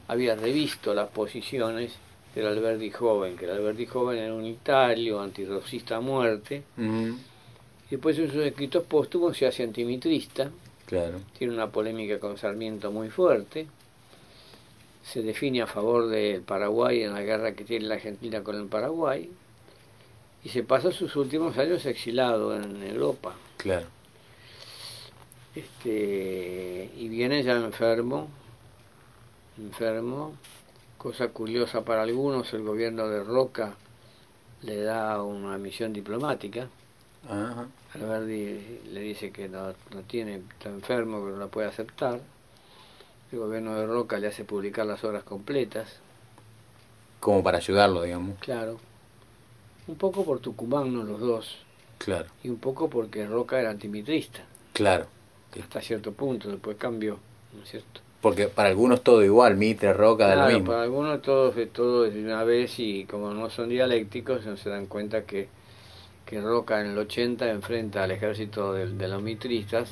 había 0.07 0.36
revisto 0.36 0.93
las 0.93 1.10
posiciones 1.10 1.93
del 2.33 2.48
Alberti 2.48 2.89
joven, 2.89 3.38
que 3.38 3.45
el 3.45 3.51
Alberti 3.51 3.86
joven 3.86 4.17
era 4.17 4.33
un 4.33 4.45
italio, 4.45 5.19
antirrocista 5.21 5.98
a 5.98 6.01
muerte. 6.01 6.63
Y 6.77 7.91
después 7.91 8.17
en 8.17 8.31
sus 8.31 8.43
escritos 8.43 8.83
póstumos 8.86 9.38
se 9.38 9.45
hace 9.45 9.63
antimitrista. 9.63 10.50
Claro. 10.86 11.19
Tiene 11.38 11.53
una 11.53 11.69
polémica 11.69 12.19
con 12.19 12.38
Sarmiento 12.38 12.91
muy 12.91 13.10
fuerte. 13.10 13.67
Se 15.03 15.21
define 15.21 15.62
a 15.62 15.67
favor 15.67 16.07
del 16.07 16.41
Paraguay 16.41 17.03
en 17.03 17.13
la 17.13 17.21
guerra 17.21 17.53
que 17.53 17.63
tiene 17.63 17.86
la 17.86 17.95
Argentina 17.95 18.43
con 18.43 18.55
el 18.55 18.67
Paraguay. 18.67 19.29
Y 20.43 20.50
se 20.50 20.63
pasa 20.63 20.91
sus 20.91 21.15
últimos 21.15 21.57
años 21.57 21.86
exilado 21.86 22.55
en 22.55 22.83
Europa. 22.83 23.36
Claro. 23.57 23.88
Este, 25.55 26.89
y 26.95 27.10
viene 27.10 27.43
ya 27.43 27.53
enfermo, 27.53 28.27
enfermo, 29.57 30.33
Cosa 31.01 31.29
curiosa 31.29 31.81
para 31.81 32.03
algunos, 32.03 32.53
el 32.53 32.62
gobierno 32.62 33.07
de 33.07 33.24
Roca 33.24 33.74
le 34.62 34.83
da 34.83 35.24
una 35.24 35.57
misión 35.57 35.91
diplomática. 35.93 36.67
Ajá. 37.27 37.65
Alberdi 37.95 38.81
le 38.93 39.00
dice 39.00 39.31
que 39.31 39.50
no, 39.50 39.69
no 39.95 40.01
tiene, 40.05 40.36
está 40.36 40.69
enfermo, 40.69 41.24
pero 41.25 41.39
la 41.39 41.48
puede 41.48 41.69
aceptar. 41.69 42.19
El 43.31 43.39
gobierno 43.39 43.74
de 43.74 43.88
Roca 43.88 44.19
le 44.19 44.27
hace 44.27 44.45
publicar 44.45 44.86
las 44.86 45.03
obras 45.03 45.24
completas. 45.24 45.88
Como 47.19 47.41
para 47.41 47.57
ayudarlo, 47.57 48.03
digamos. 48.03 48.38
Claro. 48.38 48.77
Un 49.88 49.96
poco 49.96 50.24
por 50.24 50.40
Tucumán, 50.40 50.94
no 50.94 51.04
los 51.04 51.20
dos. 51.20 51.58
Claro. 51.98 52.28
Y 52.44 52.50
un 52.50 52.58
poco 52.58 52.90
porque 52.90 53.26
Roca 53.26 53.60
era 53.60 53.70
antimitrista. 53.70 54.40
Claro. 54.74 55.08
Hasta 55.60 55.82
cierto 55.82 56.14
punto, 56.14 56.50
después 56.50 56.78
cambió, 56.78 57.20
¿no 57.54 57.64
es 57.64 57.70
cierto? 57.70 58.02
Porque 58.22 58.48
para 58.48 58.70
algunos 58.70 59.02
todo 59.02 59.24
igual, 59.24 59.58
Mitre, 59.58 59.94
Roca, 59.94 60.30
de 60.30 60.36
lo 60.36 60.46
mismo. 60.48 60.72
para 60.72 60.84
algunos 60.84 61.22
todo, 61.24 61.52
todo 61.74 62.04
de 62.04 62.24
una 62.24 62.44
vez 62.44 62.78
y 62.78 63.06
como 63.06 63.34
no 63.34 63.50
son 63.50 63.70
dialécticos, 63.70 64.46
no 64.46 64.58
se 64.58 64.70
dan 64.70 64.86
cuenta 64.86 65.24
que, 65.24 65.50
que 66.26 66.40
Roca 66.40 66.80
en 66.82 66.92
el 66.92 66.98
80 66.98 67.50
enfrenta 67.50 68.04
al 68.04 68.12
ejército 68.12 68.74
de, 68.74 69.08
los 69.08 69.22
mitristas, 69.24 69.90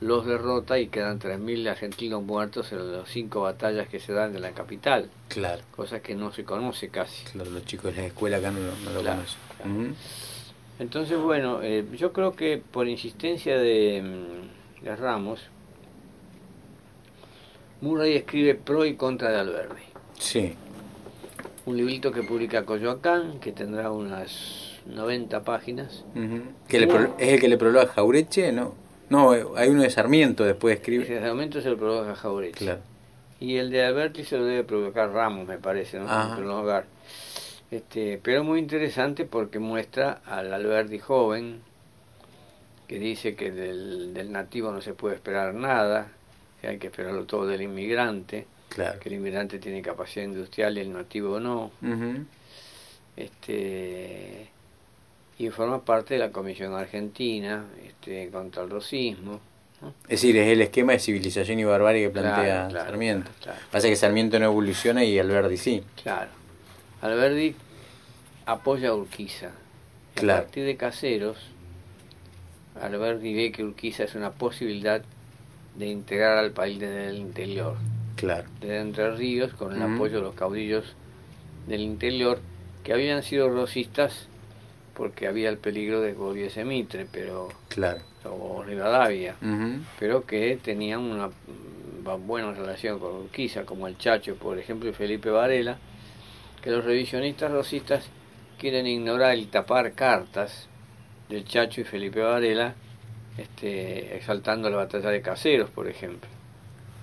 los 0.00 0.26
derrota 0.26 0.78
y 0.78 0.88
quedan 0.88 1.18
3.000 1.18 1.68
argentinos 1.68 2.22
muertos 2.22 2.72
en 2.72 2.92
las 2.92 3.08
cinco 3.08 3.42
batallas 3.42 3.88
que 3.88 4.00
se 4.00 4.12
dan 4.12 4.34
en 4.34 4.42
la 4.42 4.52
capital. 4.52 5.08
Claro. 5.28 5.62
Cosa 5.74 6.00
que 6.00 6.14
no 6.14 6.32
se 6.32 6.44
conoce 6.44 6.88
casi. 6.88 7.24
Claro, 7.32 7.50
los 7.50 7.64
chicos 7.64 7.94
de 7.94 8.02
la 8.02 8.08
escuela 8.08 8.36
acá 8.38 8.50
no, 8.50 8.60
lo 8.92 9.02
conocen. 9.02 9.94
Entonces, 10.78 11.18
bueno, 11.18 11.62
eh, 11.62 11.84
yo 11.96 12.12
creo 12.12 12.34
que 12.34 12.60
por 12.70 12.88
insistencia 12.88 13.56
de, 13.56 14.02
de 14.82 14.96
Ramos, 14.96 15.40
Murray 17.80 18.16
escribe 18.16 18.54
pro 18.54 18.84
y 18.84 18.94
contra 18.96 19.30
de 19.30 19.38
Alberti. 19.38 19.82
Sí. 20.18 20.54
Un 21.66 21.76
librito 21.76 22.12
que 22.12 22.22
publica 22.22 22.64
Coyoacán, 22.64 23.38
que 23.40 23.52
tendrá 23.52 23.90
unas 23.90 24.80
90 24.86 25.44
páginas. 25.44 26.04
¿Es 26.14 27.28
el 27.28 27.40
que 27.40 27.48
le 27.48 27.56
prologa 27.56 27.86
Jaureche? 27.86 28.52
No, 28.52 28.74
no, 29.08 29.30
hay 29.56 29.68
uno 29.68 29.82
de 29.82 29.90
Sarmiento 29.90 30.44
después 30.44 30.76
escribe. 30.76 31.04
El 31.04 31.20
de 31.20 31.20
Sarmiento 31.20 31.60
se 31.60 31.70
lo 31.70 31.76
prologa 31.76 32.14
Jaureche. 32.14 32.64
Claro. 32.64 32.80
Y 33.40 33.56
el 33.56 33.70
de 33.70 33.84
Alberti 33.84 34.24
se 34.24 34.38
lo 34.38 34.44
debe 34.44 34.64
provocar 34.64 35.10
Ramos, 35.10 35.46
me 35.46 35.58
parece, 35.58 35.98
¿no? 35.98 36.06
Prologar. 36.36 36.86
Este, 37.70 38.20
pero 38.22 38.44
muy 38.44 38.60
interesante 38.60 39.24
porque 39.24 39.58
muestra 39.58 40.20
al 40.24 40.52
Alberti 40.52 40.98
joven, 40.98 41.60
que 42.86 42.98
dice 42.98 43.34
que 43.34 43.50
del, 43.50 44.14
del 44.14 44.30
nativo 44.30 44.70
no 44.70 44.80
se 44.80 44.94
puede 44.94 45.16
esperar 45.16 45.54
nada, 45.54 46.08
hay 46.62 46.78
que 46.78 46.86
esperarlo 46.88 47.24
todo 47.24 47.46
del 47.46 47.62
inmigrante, 47.62 48.46
que 48.68 49.08
el 49.08 49.14
inmigrante 49.14 49.58
tiene 49.58 49.82
capacidad 49.82 50.24
industrial 50.24 50.76
y 50.78 50.80
el 50.80 50.92
nativo 50.92 51.40
no. 51.40 51.70
este 53.16 54.48
y 55.38 55.50
forma 55.50 55.84
parte 55.84 56.14
de 56.14 56.20
la 56.20 56.30
Comisión 56.30 56.74
Argentina 56.74 57.64
este, 57.84 58.30
contra 58.30 58.62
el 58.62 58.70
racismo. 58.70 59.40
Es 60.04 60.20
decir, 60.20 60.36
es 60.36 60.48
el 60.48 60.62
esquema 60.62 60.92
de 60.92 60.98
civilización 60.98 61.58
y 61.58 61.64
barbarie 61.64 62.04
que 62.04 62.10
plantea 62.10 62.70
Sarmiento. 62.70 63.30
Pasa 63.70 63.88
que 63.88 63.96
Sarmiento 63.96 64.38
no 64.38 64.46
evoluciona 64.46 65.04
y 65.04 65.18
Alberdi 65.18 65.56
sí. 65.56 65.82
Claro. 66.02 66.30
Alberdi 67.02 67.54
apoya 68.46 68.90
a 68.90 68.94
Urquiza. 68.94 69.50
A 70.16 70.26
partir 70.26 70.64
de 70.64 70.76
Caseros, 70.76 71.36
Alberdi 72.80 73.34
ve 73.34 73.52
que 73.52 73.64
Urquiza 73.64 74.04
es 74.04 74.14
una 74.14 74.30
posibilidad 74.30 75.02
de 75.74 75.86
integrar 75.86 76.38
al 76.38 76.52
país 76.52 76.78
desde 76.78 77.08
el 77.08 77.16
interior. 77.16 77.76
Claro. 78.16 78.48
Desde 78.60 78.80
Entre 78.80 79.10
Ríos, 79.10 79.52
con 79.52 79.74
el 79.74 79.82
apoyo 79.82 80.18
de 80.18 80.22
los 80.22 80.34
caudillos 80.34 80.94
del 81.66 81.80
interior, 81.80 82.38
que 82.84 82.92
habían 82.92 83.22
sido 83.22 83.48
rosistas 83.48 84.28
porque 84.94 85.26
había 85.26 85.48
el 85.48 85.58
peligro 85.58 86.00
de 86.00 86.14
que 86.14 86.64
Mitre, 86.64 87.06
pero 87.10 87.48
claro. 87.68 88.00
o 88.24 88.62
Rivadavia, 88.62 89.34
pero 89.98 90.24
que 90.24 90.58
tenían 90.62 91.00
una 91.00 91.30
buena 92.18 92.52
relación 92.52 92.98
con 92.98 93.14
Urquiza, 93.14 93.64
como 93.64 93.88
el 93.88 93.98
Chacho, 93.98 94.36
por 94.36 94.58
ejemplo, 94.58 94.88
y 94.88 94.92
Felipe 94.92 95.30
Varela, 95.30 95.78
que 96.62 96.70
los 96.70 96.84
revisionistas 96.84 97.50
rosistas 97.50 98.04
quieren 98.58 98.86
ignorar 98.86 99.36
y 99.36 99.46
tapar 99.46 99.92
cartas 99.92 100.68
del 101.28 101.44
Chacho 101.44 101.80
y 101.80 101.84
Felipe 101.84 102.20
Varela 102.20 102.74
este, 103.36 104.16
exaltando 104.16 104.70
la 104.70 104.76
batalla 104.76 105.10
de 105.10 105.20
Caseros, 105.20 105.70
por 105.70 105.88
ejemplo. 105.88 106.28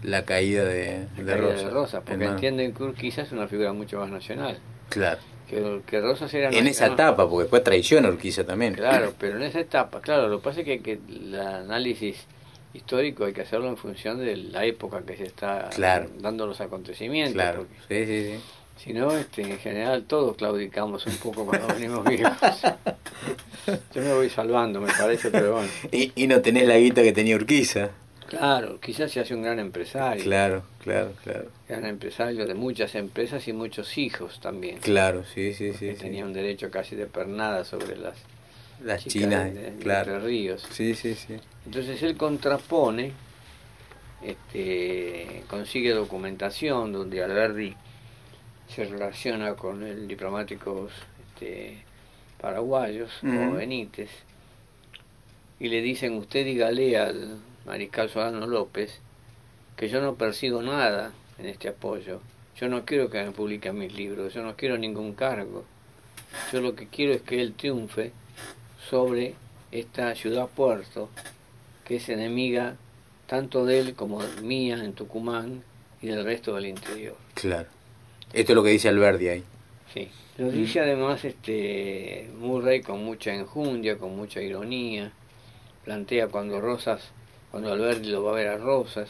La 0.03 0.25
caída 0.25 0.63
de, 0.63 1.05
de, 1.17 1.69
Rosa. 1.69 2.01
porque 2.01 2.25
entienden 2.25 2.73
que 2.73 2.83
Urquiza 2.83 3.21
es 3.21 3.31
una 3.31 3.47
figura 3.47 3.73
mucho 3.73 3.99
más 3.99 4.09
nacional. 4.09 4.57
Claro. 4.89 5.19
Que, 5.51 5.81
que 5.85 5.99
Rosas 5.99 6.33
era 6.33 6.49
En 6.49 6.65
esa 6.65 6.87
etapa, 6.87 7.29
porque 7.29 7.43
después 7.43 7.61
traiciona 7.61 8.07
Urquiza 8.07 8.45
también. 8.45 8.73
Claro, 8.73 9.13
pero 9.19 9.35
en 9.35 9.43
esa 9.43 9.59
etapa, 9.59 9.99
claro, 9.99 10.29
lo 10.29 10.39
que 10.39 10.43
pasa 10.45 10.61
es 10.61 10.65
que, 10.65 10.79
que 10.79 10.93
el 11.09 11.37
análisis 11.37 12.25
histórico 12.73 13.25
hay 13.25 13.33
que 13.33 13.41
hacerlo 13.41 13.67
en 13.67 13.75
función 13.75 14.19
de 14.19 14.37
la 14.37 14.63
época 14.63 15.01
que 15.05 15.17
se 15.17 15.25
está 15.25 15.69
dando 16.19 16.47
los 16.47 16.61
acontecimientos. 16.61 17.33
Claro, 17.33 17.67
sí, 17.89 18.05
sí, 18.05 18.31
sí. 18.31 18.39
Si 18.77 18.93
no, 18.93 19.15
este, 19.15 19.41
en 19.41 19.59
general 19.59 20.05
todos 20.05 20.37
claudicamos 20.37 21.05
un 21.05 21.17
poco 21.17 21.45
cuando 21.45 21.67
venimos 21.67 22.03
viejos. 22.05 22.33
Yo 23.93 24.01
me 24.01 24.13
voy 24.13 24.29
salvando, 24.29 24.79
me 24.79 24.91
parece, 24.91 25.29
pero 25.29 25.55
bueno. 25.55 25.69
Y, 25.91 26.13
y 26.15 26.27
no 26.27 26.41
tenés 26.41 26.65
la 26.65 26.77
guita 26.77 27.03
que 27.03 27.11
tenía 27.11 27.35
Urquiza. 27.35 27.91
Claro, 28.31 28.79
quizás 28.79 29.11
se 29.11 29.19
hace 29.19 29.35
un 29.35 29.43
gran 29.43 29.59
empresario. 29.59 30.23
Claro, 30.23 30.63
claro, 30.81 31.11
claro. 31.21 31.49
Gran 31.67 31.85
empresario 31.85 32.47
de 32.47 32.53
muchas 32.53 32.95
empresas 32.95 33.45
y 33.49 33.51
muchos 33.51 33.97
hijos 33.97 34.39
también. 34.39 34.77
Claro, 34.77 35.25
sí, 35.25 35.53
sí, 35.53 35.73
sí. 35.73 35.95
Tenía 35.99 36.23
un 36.23 36.31
derecho 36.31 36.71
casi 36.71 36.95
de 36.95 37.07
pernada 37.07 37.65
sobre 37.65 37.97
las, 37.97 38.15
las 38.85 39.05
chinas, 39.05 39.53
de, 39.53 39.75
claro. 39.81 40.21
Ríos. 40.21 40.65
Sí, 40.71 40.95
sí, 40.95 41.13
sí. 41.13 41.35
Entonces 41.65 42.01
él 42.03 42.15
contrapone, 42.15 43.11
este, 44.23 45.43
consigue 45.49 45.91
documentación 45.91 46.93
donde 46.93 47.21
Alberdi 47.21 47.75
se 48.73 48.85
relaciona 48.85 49.55
con 49.55 49.83
el 49.83 50.07
diplomáticos 50.07 50.93
este, 51.27 51.83
paraguayos 52.39 53.11
o 53.25 53.51
Benítez 53.55 54.09
y 55.59 55.67
le 55.67 55.81
dicen 55.81 56.13
usted 56.13 56.45
dígale 56.45 56.97
al 56.97 57.50
mariscal 57.65 58.09
Solano 58.09 58.47
López 58.47 58.99
que 59.75 59.89
yo 59.89 60.01
no 60.01 60.15
persigo 60.15 60.61
nada 60.61 61.11
en 61.39 61.47
este 61.47 61.69
apoyo. 61.69 62.21
Yo 62.55 62.67
no 62.67 62.85
quiero 62.85 63.09
que 63.09 63.23
me 63.23 63.31
publiquen 63.31 63.79
mis 63.79 63.93
libros, 63.93 64.33
yo 64.33 64.43
no 64.43 64.55
quiero 64.55 64.77
ningún 64.77 65.13
cargo. 65.13 65.65
Yo 66.53 66.61
lo 66.61 66.75
que 66.75 66.87
quiero 66.87 67.13
es 67.13 67.21
que 67.21 67.41
él 67.41 67.53
triunfe 67.53 68.11
sobre 68.89 69.33
esta 69.71 70.13
ciudad 70.15 70.47
puerto, 70.47 71.09
que 71.85 71.95
es 71.95 72.09
enemiga 72.09 72.75
tanto 73.25 73.65
de 73.65 73.79
él 73.79 73.95
como 73.95 74.19
mía 74.41 74.83
en 74.83 74.93
Tucumán 74.93 75.63
y 76.01 76.07
del 76.07 76.23
resto 76.23 76.53
del 76.55 76.67
interior. 76.67 77.15
Claro. 77.33 77.69
Esto 78.33 78.51
es 78.51 78.55
lo 78.55 78.63
que 78.63 78.69
dice 78.69 78.89
Alberdi 78.89 79.29
ahí. 79.29 79.43
Sí. 79.93 80.09
Lo 80.37 80.49
dice 80.51 80.79
además 80.79 81.23
este 81.25 82.29
Murray 82.37 82.81
con 82.81 83.03
mucha 83.03 83.33
enjundia, 83.33 83.97
con 83.97 84.15
mucha 84.15 84.41
ironía. 84.41 85.11
Plantea 85.85 86.27
cuando 86.27 86.61
Rosas, 86.61 87.11
cuando 87.51 87.71
Alberti 87.71 88.09
lo 88.09 88.23
va 88.23 88.31
a 88.31 88.35
ver 88.35 88.47
a 88.47 88.57
Rosas, 88.57 89.09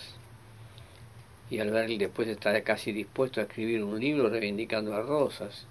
y 1.50 1.60
Alberti 1.60 1.98
después 1.98 2.28
está 2.28 2.60
casi 2.62 2.92
dispuesto 2.92 3.40
a 3.40 3.44
escribir 3.44 3.84
un 3.84 4.00
libro 4.00 4.30
reivindicando 4.30 4.96
a 4.96 5.02
Rosas. 5.02 5.66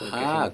Ah, 0.00 0.50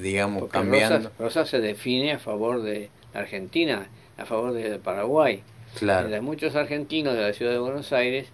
digamos, 0.00 0.50
cambiando. 0.50 1.10
Rosas, 1.18 1.48
se 1.48 1.60
define 1.60 2.12
a 2.12 2.18
favor 2.18 2.62
de 2.62 2.90
la 3.14 3.20
Argentina, 3.20 3.86
a 4.18 4.24
favor 4.26 4.52
de 4.52 4.78
Paraguay. 4.78 5.42
Claro. 5.78 6.22
muchos 6.22 6.56
argentinos 6.56 7.14
de 7.14 7.22
la 7.22 7.32
ciudad 7.32 7.52
de 7.52 7.58
Buenos 7.58 7.92
Aires 7.92 8.26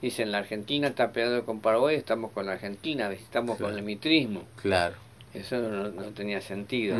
dicen 0.00 0.30
la 0.30 0.38
Argentina 0.38 0.88
está 0.88 1.12
peleando 1.12 1.44
con 1.44 1.60
Paraguay, 1.60 1.96
estamos 1.96 2.30
con 2.30 2.46
la 2.46 2.52
Argentina, 2.52 3.10
estamos 3.12 3.58
con 3.58 3.74
el 3.74 3.82
mitrismo. 3.82 4.44
Claro. 4.62 4.94
Eso 5.34 5.58
no, 5.58 5.90
tenía 6.10 6.40
sentido. 6.40 6.96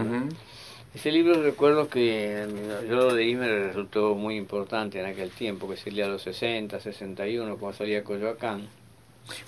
Ese 0.94 1.10
libro 1.10 1.42
recuerdo 1.42 1.88
que 1.88 2.46
yo 2.88 2.94
lo 2.94 3.14
leí 3.14 3.34
me 3.34 3.48
resultó 3.48 4.14
muy 4.14 4.36
importante 4.36 5.00
en 5.00 5.06
aquel 5.06 5.30
tiempo, 5.30 5.68
que 5.68 5.76
salía 5.76 6.06
a 6.06 6.08
los 6.08 6.22
60, 6.22 6.78
61, 6.78 7.56
cuando 7.56 7.76
salía 7.76 8.04
Coyoacán. 8.04 8.68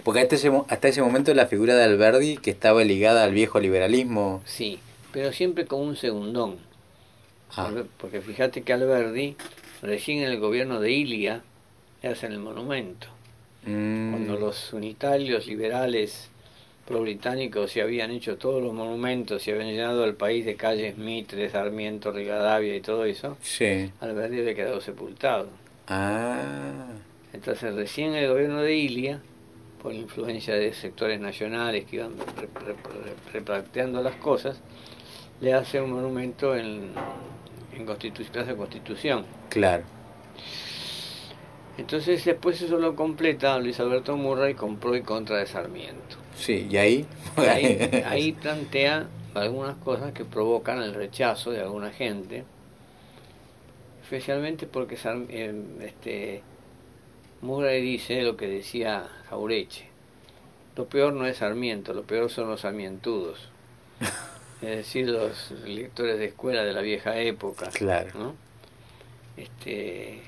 Porque 0.02 0.20
hasta 0.20 0.34
ese, 0.34 0.50
hasta 0.68 0.88
ese 0.88 1.02
momento 1.02 1.32
la 1.34 1.46
figura 1.46 1.76
de 1.76 1.84
Alberdi 1.84 2.36
que 2.38 2.50
estaba 2.50 2.82
ligada 2.82 3.22
al 3.22 3.32
viejo 3.32 3.60
liberalismo. 3.60 4.42
Sí, 4.44 4.80
pero 5.12 5.32
siempre 5.32 5.66
con 5.66 5.82
un 5.82 5.96
segundón. 5.96 6.56
Ah. 7.56 7.70
Porque, 7.98 8.20
fíjate 8.20 8.62
que 8.62 8.72
Alberdi, 8.72 9.36
recién 9.82 10.18
en 10.18 10.32
el 10.32 10.40
gobierno 10.40 10.80
de 10.80 10.90
Ilia, 10.90 11.42
le 12.02 12.08
hacen 12.08 12.32
el 12.32 12.38
monumento. 12.38 13.06
Mm. 13.64 14.10
Cuando 14.10 14.36
los 14.36 14.72
unitarios 14.72 15.46
liberales 15.46 16.28
pro-británicos 16.86 17.72
se 17.72 17.82
habían 17.82 18.10
hecho 18.12 18.38
todos 18.38 18.62
los 18.62 18.72
monumentos, 18.72 19.42
se 19.42 19.52
habían 19.52 19.68
llenado 19.68 20.04
el 20.04 20.14
país 20.14 20.46
de 20.46 20.54
calles 20.54 20.96
Mitre, 20.96 21.50
Sarmiento, 21.50 22.12
Rivadavia 22.12 22.76
y 22.76 22.80
todo 22.80 23.04
eso, 23.04 23.36
sí. 23.42 23.90
Alberdi 24.00 24.40
había 24.40 24.54
quedado 24.54 24.80
sepultado. 24.80 25.48
Ah. 25.88 26.86
Entonces 27.32 27.74
recién 27.74 28.14
el 28.14 28.28
gobierno 28.28 28.62
de 28.62 28.74
Ilia, 28.76 29.20
por 29.82 29.92
influencia 29.92 30.54
de 30.54 30.72
sectores 30.72 31.20
nacionales 31.20 31.84
que 31.84 31.96
iban 31.96 32.14
replanteando 33.32 34.02
las 34.02 34.16
cosas, 34.16 34.60
le 35.40 35.52
hace 35.52 35.80
un 35.80 35.92
monumento 35.92 36.56
en, 36.56 36.92
en 37.76 37.84
Constitución, 37.84 38.56
Constitución. 38.56 39.26
Claro. 39.50 39.84
Entonces 41.76 42.24
después 42.24 42.62
eso 42.62 42.78
lo 42.78 42.96
completa 42.96 43.58
Luis 43.58 43.78
Alberto 43.80 44.16
Murray 44.16 44.54
con 44.54 44.76
pro 44.76 44.96
y 44.96 45.02
contra 45.02 45.38
de 45.38 45.46
Sarmiento. 45.46 46.25
Sí, 46.36 46.66
y 46.70 46.76
ahí... 46.76 47.06
ahí, 48.06 48.32
plantea 48.32 49.06
algunas 49.34 49.76
cosas 49.76 50.12
que 50.12 50.24
provocan 50.24 50.82
el 50.82 50.94
rechazo 50.94 51.50
de 51.50 51.60
alguna 51.60 51.90
gente, 51.90 52.44
especialmente 54.02 54.66
porque 54.66 54.98
eh, 55.04 55.62
este, 55.82 56.42
Murray 57.42 57.82
dice 57.82 58.22
lo 58.22 58.36
que 58.36 58.46
decía 58.46 59.06
Jaureche, 59.28 59.86
lo 60.76 60.86
peor 60.86 61.12
no 61.12 61.26
es 61.26 61.38
Sarmiento, 61.38 61.92
lo 61.92 62.02
peor 62.02 62.30
son 62.30 62.48
los 62.48 62.62
sarmientudos, 62.62 63.48
es 64.62 64.76
decir, 64.76 65.08
los 65.08 65.50
lectores 65.66 66.18
de 66.18 66.26
escuela 66.26 66.64
de 66.64 66.72
la 66.72 66.80
vieja 66.80 67.18
época, 67.18 67.68
claro. 67.70 68.10
¿no? 68.18 68.46
este, 69.36 70.22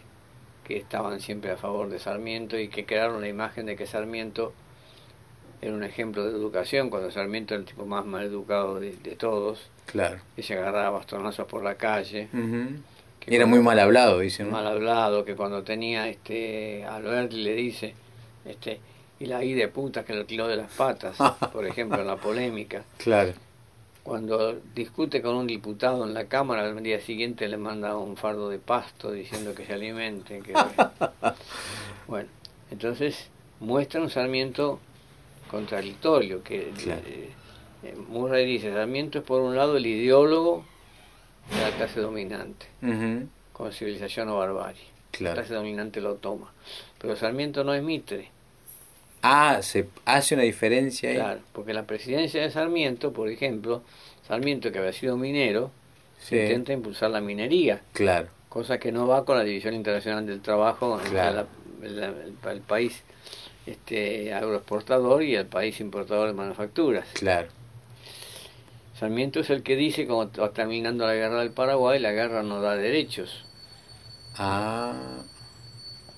que 0.64 0.76
estaban 0.76 1.20
siempre 1.20 1.50
a 1.50 1.56
favor 1.56 1.88
de 1.88 1.98
Sarmiento 1.98 2.58
y 2.58 2.68
que 2.68 2.84
crearon 2.84 3.20
la 3.20 3.28
imagen 3.28 3.66
de 3.66 3.76
que 3.76 3.86
Sarmiento 3.86 4.52
era 5.60 5.74
un 5.74 5.82
ejemplo 5.82 6.24
de 6.24 6.30
educación, 6.30 6.90
cuando 6.90 7.10
Sarmiento 7.10 7.54
era 7.54 7.60
el 7.60 7.66
tipo 7.66 7.84
más 7.84 8.04
mal 8.04 8.24
educado 8.24 8.78
de, 8.78 8.92
todos. 9.18 9.70
Claro. 9.86 10.18
Que 10.36 10.42
se 10.42 10.54
agarraba 10.54 10.90
bastonazos 10.90 11.46
por 11.46 11.64
la 11.64 11.74
calle. 11.74 12.28
y 13.26 13.34
era 13.34 13.46
muy 13.46 13.60
mal 13.60 13.78
hablado, 13.78 14.20
dicen. 14.20 14.50
Mal 14.50 14.66
hablado, 14.66 15.24
que 15.24 15.34
cuando 15.34 15.62
tenía 15.62 16.08
este 16.08 16.84
Alberti 16.84 17.36
le 17.36 17.54
dice, 17.54 17.94
este, 18.44 18.80
y 19.20 19.26
la 19.26 19.42
I 19.42 19.54
de 19.54 19.68
puta 19.68 20.04
que 20.04 20.14
lo 20.14 20.24
tiró 20.26 20.46
de 20.46 20.56
las 20.56 20.72
patas, 20.72 21.16
por 21.52 21.66
ejemplo, 21.66 22.00
en 22.00 22.06
la 22.06 22.16
polémica. 22.16 22.84
Claro. 22.98 23.32
Cuando 24.04 24.58
discute 24.74 25.20
con 25.20 25.34
un 25.34 25.46
diputado 25.46 26.04
en 26.04 26.14
la 26.14 26.26
Cámara, 26.26 26.62
al 26.62 26.82
día 26.82 27.00
siguiente 27.00 27.46
le 27.48 27.58
manda 27.58 27.96
un 27.96 28.16
fardo 28.16 28.48
de 28.48 28.58
pasto 28.58 29.12
diciendo 29.12 29.54
que 29.54 29.66
se 29.66 29.74
alimente. 29.74 30.40
Que... 30.40 30.54
bueno, 32.06 32.28
entonces 32.70 33.28
muestra 33.60 34.00
un 34.00 34.08
Sarmiento 34.08 34.80
contradictorio, 35.48 36.42
que 36.42 36.68
eh, 36.86 37.30
eh, 37.82 37.94
Murray 38.08 38.46
dice, 38.46 38.72
Sarmiento 38.72 39.18
es 39.18 39.24
por 39.24 39.40
un 39.40 39.56
lado 39.56 39.76
el 39.76 39.86
ideólogo 39.86 40.64
de 41.50 41.60
la 41.60 41.76
clase 41.76 42.00
dominante, 42.00 42.66
con 43.52 43.72
civilización 43.72 44.28
o 44.28 44.38
barbarie. 44.38 44.82
La 45.20 45.34
clase 45.34 45.54
dominante 45.54 46.00
lo 46.00 46.14
toma. 46.16 46.52
Pero 47.00 47.16
Sarmiento 47.16 47.64
no 47.64 47.74
es 47.74 47.82
Mitre. 47.82 48.30
Ah, 49.22 49.58
se 49.62 49.88
hace 50.04 50.34
una 50.34 50.44
diferencia 50.44 51.10
ahí. 51.10 51.16
Claro, 51.16 51.40
porque 51.52 51.74
la 51.74 51.84
presidencia 51.84 52.40
de 52.40 52.50
Sarmiento, 52.50 53.12
por 53.12 53.28
ejemplo, 53.28 53.82
Sarmiento 54.28 54.70
que 54.70 54.78
había 54.78 54.92
sido 54.92 55.16
minero, 55.16 55.72
intenta 56.30 56.72
impulsar 56.72 57.10
la 57.10 57.20
minería. 57.20 57.82
Claro. 57.92 58.28
Cosa 58.48 58.78
que 58.78 58.92
no 58.92 59.08
va 59.08 59.24
con 59.24 59.36
la 59.36 59.44
División 59.44 59.74
Internacional 59.74 60.24
del 60.26 60.40
Trabajo 60.40 61.00
el 61.82 62.60
país 62.60 63.02
este, 63.70 64.32
agroexportador 64.32 65.22
y 65.22 65.34
el 65.34 65.46
país 65.46 65.80
importador 65.80 66.28
de 66.28 66.34
manufacturas. 66.34 67.06
Claro. 67.14 67.48
Sarmiento 68.98 69.40
es 69.40 69.50
el 69.50 69.62
que 69.62 69.76
dice, 69.76 70.06
como 70.06 70.28
terminando 70.28 71.06
la 71.06 71.14
guerra 71.14 71.40
del 71.40 71.52
Paraguay, 71.52 72.00
la 72.00 72.12
guerra 72.12 72.42
no 72.42 72.60
da 72.60 72.74
derechos. 72.74 73.44
Ah. 74.36 75.22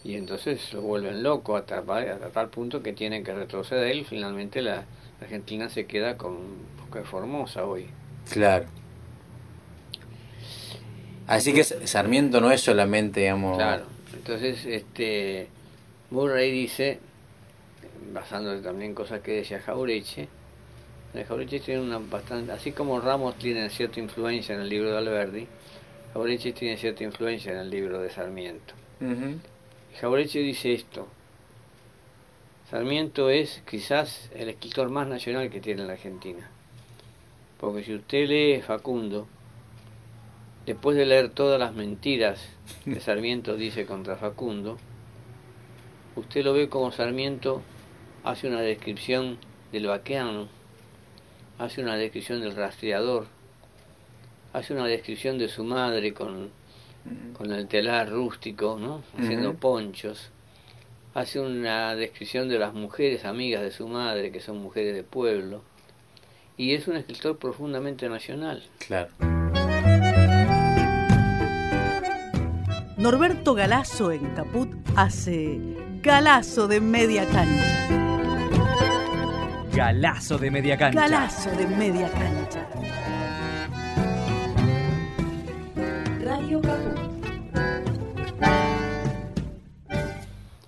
Y 0.03 0.15
entonces 0.15 0.73
lo 0.73 0.81
vuelven 0.81 1.23
loco 1.23 1.57
hasta, 1.57 1.83
tal 2.33 2.49
punto 2.49 2.83
que 2.83 2.95
tienen 2.95 3.23
que 3.23 3.35
retroceder 3.35 3.95
y 3.97 4.05
finalmente 4.05 4.63
la, 4.63 4.85
Argentina 5.21 5.69
se 5.69 5.85
queda 5.85 6.17
con 6.17 6.39
es 6.99 7.07
Formosa 7.07 7.67
hoy. 7.67 7.87
Claro. 8.31 8.65
Así 11.27 11.53
que 11.53 11.63
Sarmiento 11.63 12.41
no 12.41 12.51
es 12.51 12.63
solamente, 12.63 13.21
digamos... 13.21 13.57
Claro. 13.57 13.85
Entonces, 14.15 14.65
este, 14.67 15.49
Murray 16.11 16.51
dice, 16.51 16.99
basándose 18.13 18.63
también 18.63 18.91
en 18.91 18.95
cosas 18.95 19.21
que 19.21 19.33
decía 19.33 19.61
Jaureche, 19.61 20.29
Jaureche 21.27 21.61
tiene 21.61 21.81
una 21.81 21.99
bastante, 21.99 22.53
así 22.53 22.73
como 22.73 23.01
Ramos 23.01 23.37
tiene 23.37 23.69
cierta 23.69 23.99
influencia 23.99 24.55
en 24.55 24.61
el 24.61 24.69
libro 24.69 24.93
de 24.93 24.99
Alberdi, 24.99 25.47
Jaureche 26.13 26.53
tiene 26.53 26.77
cierta 26.77 27.05
influencia 27.05 27.53
en 27.53 27.59
el 27.59 27.71
libro 27.71 28.01
de 28.01 28.11
Sarmiento. 28.11 28.75
Jaureche 30.01 30.39
dice 30.41 30.73
esto, 30.73 31.09
Sarmiento 32.71 33.31
es 33.31 33.63
quizás 33.69 34.31
el 34.35 34.49
escritor 34.49 34.91
más 34.91 35.09
nacional 35.09 35.51
que 35.51 35.61
tiene 35.61 35.85
la 35.85 35.95
Argentina, 35.95 36.49
porque 37.59 37.83
si 37.83 37.95
usted 37.95 38.29
lee 38.29 38.63
Facundo, 38.63 39.27
después 40.67 40.97
de 40.97 41.07
leer 41.07 41.31
todas 41.31 41.59
las 41.59 41.75
mentiras 41.75 42.41
que 42.85 43.01
Sarmiento 43.01 43.57
dice 43.57 43.87
contra 43.87 44.15
Facundo, 44.17 44.79
usted 46.15 46.45
lo 46.45 46.53
ve 46.53 46.69
como 46.69 46.93
Sarmiento 46.93 47.63
hace 48.25 48.49
una 48.49 48.61
descripción 48.61 49.39
del 49.73 49.87
vaqueano, 49.87 50.49
hace 51.59 51.83
una 51.83 51.97
descripción 51.97 52.41
del 52.41 52.57
rastreador, 52.57 53.27
hace 54.53 54.73
una 54.73 54.87
descripción 54.87 55.39
de 55.39 55.49
su 55.49 55.65
madre 55.65 56.13
con 56.13 56.51
con 57.37 57.53
el 57.53 57.67
telar 57.69 58.11
rústico, 58.11 58.79
¿no? 58.79 59.03
Haciendo 59.19 59.55
ponchos. 59.55 60.31
Hace 61.15 61.41
una 61.41 61.95
descripción 61.97 62.49
de 62.49 62.59
las 62.59 62.75
mujeres 62.75 63.25
amigas 63.25 63.63
de 63.63 63.71
su 63.71 63.89
madre, 63.89 64.31
que 64.31 64.41
son 64.41 64.59
mujeres 64.59 64.95
de 64.95 65.03
pueblo. 65.03 65.63
Y 66.57 66.75
es 66.75 66.87
un 66.89 66.97
escritor 66.97 67.39
profundamente 67.39 68.09
nacional. 68.09 68.63
Claro. 68.87 69.09
Norberto 72.97 73.55
Galazo 73.55 74.13
en 74.13 74.35
Caput 74.35 74.69
hace 74.95 75.59
Galazo 76.03 76.69
de 76.69 76.81
media 76.81 77.25
cancha. 77.25 78.10
Galazo 79.75 80.37
de 80.39 80.51
media 80.51 80.77
cancha. 80.77 81.01
Galazo 81.01 81.51
de 81.53 81.67
media 81.67 82.11
cancha. 82.11 82.67
Radio 86.25 86.61
Caput. 86.61 87.01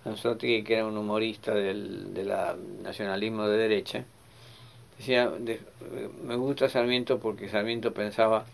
Anzotti, 0.04 0.62
que 0.62 0.74
era 0.74 0.86
un 0.86 0.96
humorista 0.96 1.54
del, 1.54 2.12
del 2.14 2.32
nacionalismo 2.82 3.46
de 3.48 3.56
derecha, 3.58 4.04
decía, 4.98 5.28
de- 5.30 5.60
me 6.24 6.36
gusta 6.36 6.68
Sarmiento 6.68 7.18
porque 7.18 7.48
Sarmiento 7.48 7.92
pensaba 7.92 8.44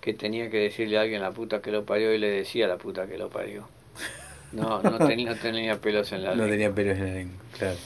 que 0.00 0.14
tenía 0.14 0.50
que 0.50 0.58
decirle 0.58 0.98
a 0.98 1.02
alguien 1.02 1.20
la 1.22 1.32
puta 1.32 1.60
que 1.60 1.70
lo 1.70 1.84
parió 1.84 2.12
y 2.14 2.18
le 2.18 2.30
decía 2.30 2.66
la 2.66 2.76
puta 2.76 3.06
que 3.06 3.18
lo 3.18 3.28
parió. 3.28 3.68
No, 4.52 4.80
no, 4.82 4.98
tenía, 5.06 5.30
no 5.30 5.36
tenía 5.36 5.76
pelos 5.80 6.10
en 6.12 6.22
la 6.22 6.30
No 6.30 6.36
lengua. 6.36 6.50
tenía 6.50 6.74
pelos 6.74 6.98
en 6.98 7.06
la 7.06 7.14
lengua, 7.14 7.36
claro. 7.58 7.76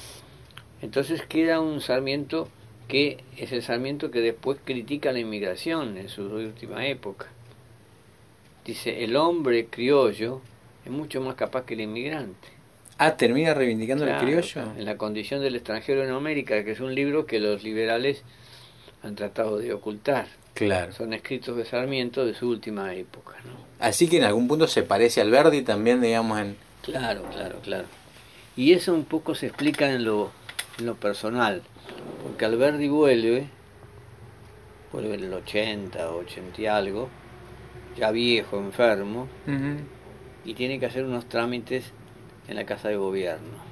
Entonces 0.82 1.22
queda 1.22 1.60
un 1.60 1.80
Sarmiento 1.80 2.48
que 2.88 3.18
es 3.36 3.52
el 3.52 3.62
Sarmiento 3.62 4.10
que 4.10 4.20
después 4.20 4.58
critica 4.64 5.12
la 5.12 5.20
inmigración 5.20 5.96
en 5.96 6.08
su 6.08 6.22
última 6.22 6.86
época. 6.86 7.26
Dice, 8.64 9.04
el 9.04 9.14
hombre 9.16 9.66
criollo 9.66 10.40
es 10.84 10.90
mucho 10.90 11.20
más 11.20 11.36
capaz 11.36 11.64
que 11.64 11.74
el 11.74 11.82
inmigrante. 11.82 12.48
Ah, 12.98 13.16
termina 13.16 13.54
reivindicando 13.54 14.04
Claro, 14.04 14.20
el 14.20 14.26
criollo. 14.26 14.72
En 14.76 14.84
la 14.84 14.96
condición 14.96 15.40
del 15.40 15.54
extranjero 15.54 16.04
en 16.04 16.10
América, 16.10 16.64
que 16.64 16.72
es 16.72 16.80
un 16.80 16.94
libro 16.94 17.26
que 17.26 17.38
los 17.38 17.62
liberales 17.62 18.22
han 19.02 19.14
tratado 19.14 19.58
de 19.58 19.72
ocultar. 19.72 20.26
Claro. 20.54 20.92
Son 20.92 21.12
escritos 21.14 21.56
de 21.56 21.64
Sarmiento 21.64 22.26
de 22.26 22.34
su 22.34 22.48
última 22.48 22.92
época. 22.94 23.36
¿no? 23.44 23.52
Así 23.78 24.08
que 24.08 24.18
en 24.18 24.24
algún 24.24 24.48
punto 24.48 24.66
se 24.66 24.82
parece 24.82 25.20
al 25.20 25.30
Verdi 25.30 25.62
también, 25.62 26.00
digamos, 26.00 26.40
en... 26.40 26.56
Claro, 26.82 27.22
claro, 27.32 27.60
claro. 27.62 27.86
Y 28.56 28.72
eso 28.72 28.92
un 28.92 29.04
poco 29.04 29.34
se 29.34 29.46
explica 29.46 29.90
en 29.90 30.04
lo, 30.04 30.32
en 30.80 30.86
lo 30.86 30.94
personal, 30.96 31.62
porque 32.24 32.44
Alberti 32.44 32.88
vuelve, 32.88 33.46
vuelve 34.92 35.14
en 35.14 35.24
el 35.24 35.32
80, 35.34 36.10
80 36.10 36.60
y 36.60 36.66
algo, 36.66 37.08
ya 37.96 38.10
viejo, 38.10 38.58
enfermo, 38.58 39.28
y 40.44 40.54
tiene 40.54 40.80
que 40.80 40.86
hacer 40.86 41.04
unos 41.04 41.26
trámites 41.28 41.84
en 42.48 42.56
la 42.56 42.64
casa 42.64 42.88
de 42.88 42.96
gobierno. 42.96 43.70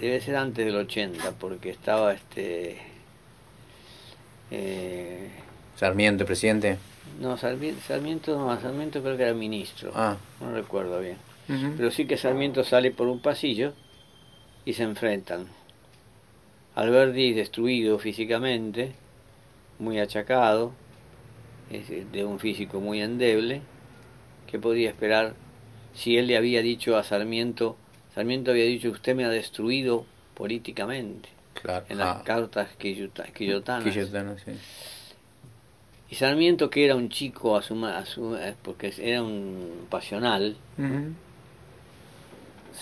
Debe 0.00 0.20
ser 0.20 0.36
antes 0.36 0.64
del 0.64 0.76
80, 0.76 1.32
porque 1.38 1.70
estaba 1.70 2.12
este... 2.14 2.78
eh, 4.50 5.28
Sarmiento, 5.76 6.24
presidente. 6.24 6.78
no, 7.20 7.36
Sarmiento, 7.36 7.80
Sarmiento, 7.86 8.36
no, 8.38 8.60
Sarmiento 8.60 9.02
creo 9.02 9.16
que 9.16 9.22
era 9.24 9.34
ministro, 9.34 9.92
Ah. 9.94 10.16
no 10.40 10.52
recuerdo 10.52 11.00
bien. 11.00 11.16
Pero 11.78 11.90
sí 11.90 12.06
que 12.06 12.18
Sarmiento 12.18 12.62
sale 12.62 12.90
por 12.90 13.08
un 13.08 13.20
pasillo 13.20 13.72
y 14.68 14.74
se 14.74 14.82
enfrentan. 14.82 15.46
Alberti 16.74 17.32
destruido 17.32 17.98
físicamente, 17.98 18.92
muy 19.78 19.98
achacado, 19.98 20.72
es 21.70 21.88
de 22.12 22.24
un 22.26 22.38
físico 22.38 22.78
muy 22.78 23.00
endeble, 23.00 23.62
¿qué 24.46 24.58
podía 24.58 24.90
esperar 24.90 25.32
si 25.94 26.18
él 26.18 26.26
le 26.26 26.36
había 26.36 26.60
dicho 26.60 26.98
a 26.98 27.02
Sarmiento, 27.02 27.78
Sarmiento 28.14 28.50
había 28.50 28.64
dicho 28.66 28.90
usted 28.90 29.16
me 29.16 29.24
ha 29.24 29.30
destruido 29.30 30.04
políticamente 30.34 31.30
Claro. 31.54 31.86
en 31.88 31.96
las 31.98 32.18
Ah, 32.18 32.22
cartas 32.24 32.68
quillota- 32.78 33.24
quillotanas. 33.32 33.90
Quillotano, 33.94 34.36
sí. 34.38 34.52
Y 36.10 36.14
Sarmiento 36.14 36.68
que 36.68 36.84
era 36.84 36.94
un 36.94 37.08
chico 37.08 37.56
a 37.56 37.62
su, 37.62 37.84
a 37.86 38.04
su- 38.04 38.36
eh, 38.36 38.54
porque 38.62 38.92
era 39.00 39.22
un 39.22 39.86
pasional, 39.88 40.56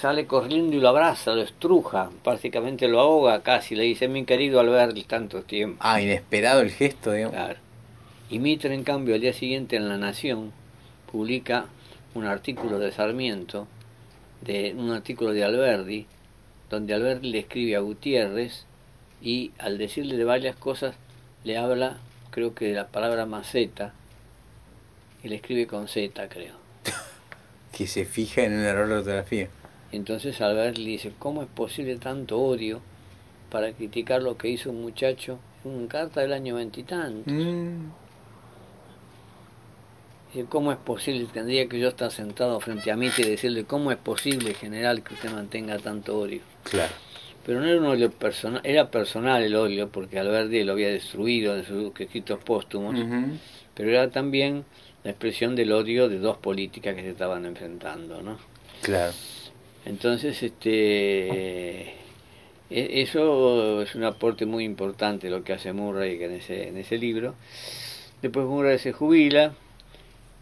sale 0.01 0.27
corriendo 0.27 0.77
y 0.77 0.81
lo 0.81 0.89
abraza, 0.89 1.35
lo 1.35 1.43
estruja, 1.43 2.11
prácticamente 2.23 2.87
lo 2.89 3.01
ahoga 3.01 3.43
casi, 3.43 3.75
le 3.75 3.85
dice, 3.85 4.09
mi 4.09 4.25
querido 4.25 4.61
Alberti, 4.61 5.05
tanto 5.05 5.43
tiempo. 5.43 5.79
Ah, 5.81 6.01
inesperado 6.01 6.61
el 6.61 6.71
gesto, 6.71 7.13
digamos. 7.13 7.35
Claro. 7.35 7.59
Y 8.29 8.39
Mitre, 8.39 8.75
en 8.75 8.85
cambio, 8.85 9.15
al 9.15 9.21
día 9.21 9.33
siguiente 9.33 9.77
en 9.77 9.89
La 9.89 9.97
Nación, 9.97 10.53
publica 11.11 11.67
un 12.15 12.27
artículo 12.27 12.79
de 12.79 12.93
Sarmiento, 12.93 13.67
de 14.43 14.75
un 14.77 14.91
artículo 14.91 15.33
de 15.33 15.45
Alberti, 15.45 16.07
donde 16.69 16.93
Alberti 16.93 17.29
le 17.29 17.39
escribe 17.39 17.77
a 17.77 17.81
Gutiérrez 17.81 18.67
y 19.23 19.53
al 19.59 19.79
decirle 19.79 20.17
de 20.17 20.25
varias 20.25 20.57
cosas 20.57 20.95
le 21.45 21.57
habla, 21.57 21.99
creo 22.31 22.55
que 22.55 22.67
de 22.67 22.75
la 22.75 22.89
palabra 22.89 23.25
maceta, 23.25 23.95
y 25.23 25.29
le 25.29 25.37
escribe 25.37 25.67
con 25.67 25.89
Z, 25.89 26.29
creo. 26.29 26.55
Que 27.73 27.87
se 27.87 28.07
fija 28.07 28.43
en 28.43 28.55
un 28.55 28.65
error 28.65 28.89
de 28.89 28.95
ortografía. 28.95 29.49
Entonces 29.92 30.40
Albert 30.40 30.79
le 30.79 30.90
dice, 30.90 31.12
¿cómo 31.18 31.42
es 31.42 31.49
posible 31.49 31.96
tanto 31.96 32.38
odio 32.38 32.81
para 33.51 33.72
criticar 33.72 34.22
lo 34.22 34.37
que 34.37 34.49
hizo 34.49 34.70
un 34.70 34.83
muchacho 34.83 35.38
en 35.64 35.72
una 35.72 35.88
carta 35.88 36.20
del 36.20 36.33
año 36.33 36.57
veintitantos? 36.57 37.33
Mm. 37.33 37.90
¿Cómo 40.51 40.70
es 40.70 40.79
posible? 40.79 41.27
Tendría 41.33 41.66
que 41.66 41.79
yo 41.79 41.88
estar 41.88 42.11
sentado 42.11 42.61
frente 42.61 42.90
a 42.90 42.96
mí 42.96 43.11
y 43.16 43.22
decirle, 43.22 43.64
¿cómo 43.64 43.90
es 43.90 43.96
posible, 43.96 44.53
general, 44.53 45.03
que 45.03 45.14
usted 45.14 45.31
mantenga 45.31 45.79
tanto 45.79 46.18
odio? 46.18 46.40
Claro. 46.64 46.92
Pero 47.46 47.61
no 47.61 47.66
era 47.66 47.81
un 47.81 47.87
odio 47.87 48.11
personal, 48.11 48.61
era 48.64 48.90
personal 48.90 49.42
el 49.42 49.55
odio, 49.55 49.88
porque 49.88 50.18
Alberti 50.18 50.62
lo 50.64 50.72
había 50.72 50.88
destruido 50.88 51.57
en 51.57 51.64
sus 51.64 51.99
escritos 51.99 52.38
póstumos, 52.44 52.96
pero 53.75 53.90
era 53.90 54.11
también 54.11 54.64
la 55.05 55.12
expresión 55.12 55.55
del 55.55 55.72
odio 55.72 56.09
de 56.09 56.18
dos 56.18 56.37
políticas 56.38 56.94
que 56.96 57.03
se 57.03 57.11
estaban 57.11 57.46
enfrentando, 57.46 58.20
¿no? 58.20 58.37
Claro. 58.83 59.12
Entonces, 59.87 60.42
este, 60.42 61.88
e- 61.88 61.94
eso 62.70 63.83
es 63.83 63.94
un 63.94 64.05
aporte 64.05 64.44
muy 64.44 64.64
importante 64.64 65.31
lo 65.31 65.44
que 65.44 65.53
hace 65.53 65.72
Murray 65.72 66.22
en 66.22 66.33
ese, 66.33 66.68
en 66.68 66.77
ese 66.77 66.99
libro. 66.99 67.35
Después 68.20 68.46
Murray 68.46 68.79
se 68.79 68.92
jubila, 68.92 69.55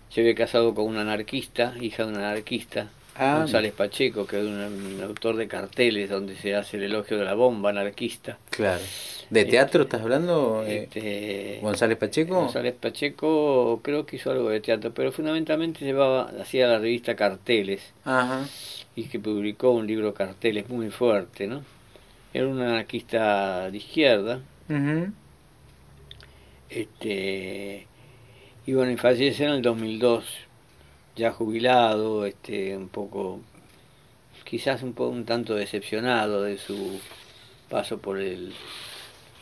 se 0.09 0.23
ve 0.23 0.35
casado 0.35 0.75
con 0.75 0.87
una 0.87 1.03
anarquista, 1.03 1.75
hija 1.81 2.05
de 2.05 2.13
un 2.13 2.19
anarquista, 2.19 2.91
Ah, 3.17 3.39
González 3.39 3.73
Pacheco, 3.73 4.27
que 4.27 4.39
es 4.41 4.45
un, 4.45 4.55
un 4.61 5.03
autor 5.03 5.37
de 5.37 5.47
carteles 5.47 6.11
donde 6.11 6.35
se 6.37 6.55
hace 6.57 6.77
el 6.79 6.85
elogio 6.85 7.17
de 7.17 7.25
la 7.25 7.35
bomba 7.35 7.71
anarquista. 7.71 8.39
Claro. 8.51 8.83
¿De 9.31 9.45
teatro 9.45 9.85
estás 9.85 10.03
hablando? 10.03 10.65
eh, 10.67 10.85
Este, 10.85 11.59
González 11.63 11.97
Pacheco. 11.97 12.35
González 12.35 12.75
Pacheco 12.75 13.81
creo 13.83 14.05
que 14.05 14.17
hizo 14.17 14.31
algo 14.33 14.49
de 14.51 14.61
teatro, 14.61 14.93
pero 14.93 15.13
fundamentalmente 15.13 15.85
llevaba, 15.85 16.31
hacía 16.41 16.67
la 16.67 16.79
revista 16.79 17.15
Carteles 17.15 17.81
Ajá. 18.05 18.47
y 18.97 19.05
que 19.05 19.19
publicó 19.21 19.71
un 19.71 19.87
libro 19.87 20.13
Carteles 20.13 20.69
muy 20.69 20.91
fuerte, 20.91 21.47
¿no? 21.47 21.63
Era 22.33 22.49
un 22.49 22.61
anarquista 22.61 23.71
de 23.71 23.77
izquierda, 23.79 24.41
Ujú. 24.69 25.13
este, 26.69 27.87
y 28.67 28.73
bueno, 28.73 28.93
y 28.93 28.97
fallece 28.97 29.45
en 29.45 29.51
el 29.51 29.63
2002, 29.63 30.25
ya 31.17 31.33
jubilado, 31.33 32.27
este, 32.27 32.77
un 32.77 32.89
poco, 32.89 33.41
quizás 34.45 34.83
un 34.83 34.93
poco 34.95 35.11
un 35.11 35.25
tanto 35.25 35.55
decepcionado 35.55 36.43
de 36.43 36.59
su 36.59 37.01
paso 37.71 37.99
por 37.99 38.19
el 38.21 38.55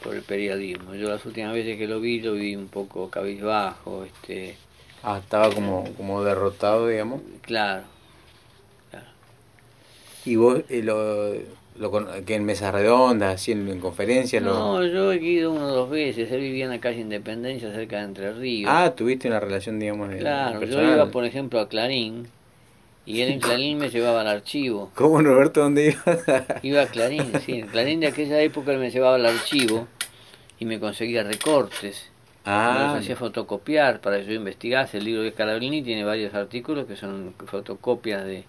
por 0.02 0.14
el 0.16 0.22
periodismo. 0.22 0.94
Yo 0.94 1.08
las 1.08 1.24
últimas 1.26 1.54
veces 1.54 1.78
que 1.78 1.86
lo 1.86 2.00
vi, 2.00 2.20
lo 2.20 2.34
vi 2.34 2.56
un 2.56 2.68
poco 2.68 3.08
cabizbajo, 3.10 4.04
este, 4.04 4.56
Ah, 5.02 5.18
estaba 5.18 5.52
como, 5.52 5.84
como 5.96 6.22
derrotado, 6.24 6.88
digamos. 6.88 7.20
claro, 7.42 7.84
¿Y 10.24 10.36
vos 10.36 10.60
eh, 10.68 10.82
lo, 10.82 11.32
lo 11.78 12.24
que 12.24 12.34
en 12.34 12.44
mesas 12.44 12.72
redondas, 12.72 13.34
así 13.34 13.52
en, 13.52 13.68
en 13.68 13.80
conferencias? 13.80 14.42
lo- 14.42 14.54
No, 14.54 14.86
yo 14.86 15.12
he 15.12 15.16
ido 15.16 15.50
una 15.52 15.64
o 15.64 15.68
dos 15.74 15.90
veces. 15.90 16.30
Él 16.30 16.40
vivía 16.40 16.64
en 16.64 16.70
la 16.70 16.80
calle 16.80 17.00
Independencia, 17.00 17.72
cerca 17.72 17.98
de 17.98 18.04
Entre 18.04 18.32
Ríos. 18.32 18.70
Ah, 18.72 18.92
tuviste 18.94 19.28
una 19.28 19.40
relación, 19.40 19.78
digamos, 19.80 20.08
de, 20.10 20.18
claro. 20.18 20.54
Yo 20.54 20.60
personal. 20.60 20.94
iba, 20.94 21.10
por 21.10 21.24
ejemplo, 21.24 21.60
a 21.60 21.68
Clarín 21.68 22.28
y 23.04 23.20
él 23.22 23.30
en 23.32 23.40
Clarín 23.40 23.78
me 23.78 23.90
llevaba 23.90 24.20
al 24.20 24.28
archivo. 24.28 24.90
¿Cómo, 24.94 25.20
Roberto? 25.20 25.60
¿Dónde 25.60 25.90
ibas? 25.90 26.20
Iba 26.62 26.82
a 26.82 26.86
Clarín, 26.86 27.32
sí. 27.44 27.54
En 27.60 27.66
Clarín 27.68 28.00
de 28.00 28.06
aquella 28.08 28.40
época 28.40 28.72
él 28.72 28.78
me 28.78 28.90
llevaba 28.90 29.16
al 29.16 29.26
archivo 29.26 29.88
y 30.60 30.64
me 30.66 30.78
conseguía 30.78 31.24
recortes. 31.24 32.10
Ah, 32.44 32.90
los 32.92 33.02
hacía 33.02 33.16
fotocopiar 33.16 34.00
para 34.00 34.18
que 34.18 34.26
yo 34.26 34.32
investigase. 34.34 34.98
El 34.98 35.04
libro 35.04 35.22
de 35.22 35.30
Scalabrini 35.32 35.82
tiene 35.82 36.04
varios 36.04 36.34
artículos 36.34 36.86
que 36.86 36.94
son 36.96 37.34
fotocopias 37.46 38.24
de... 38.24 38.44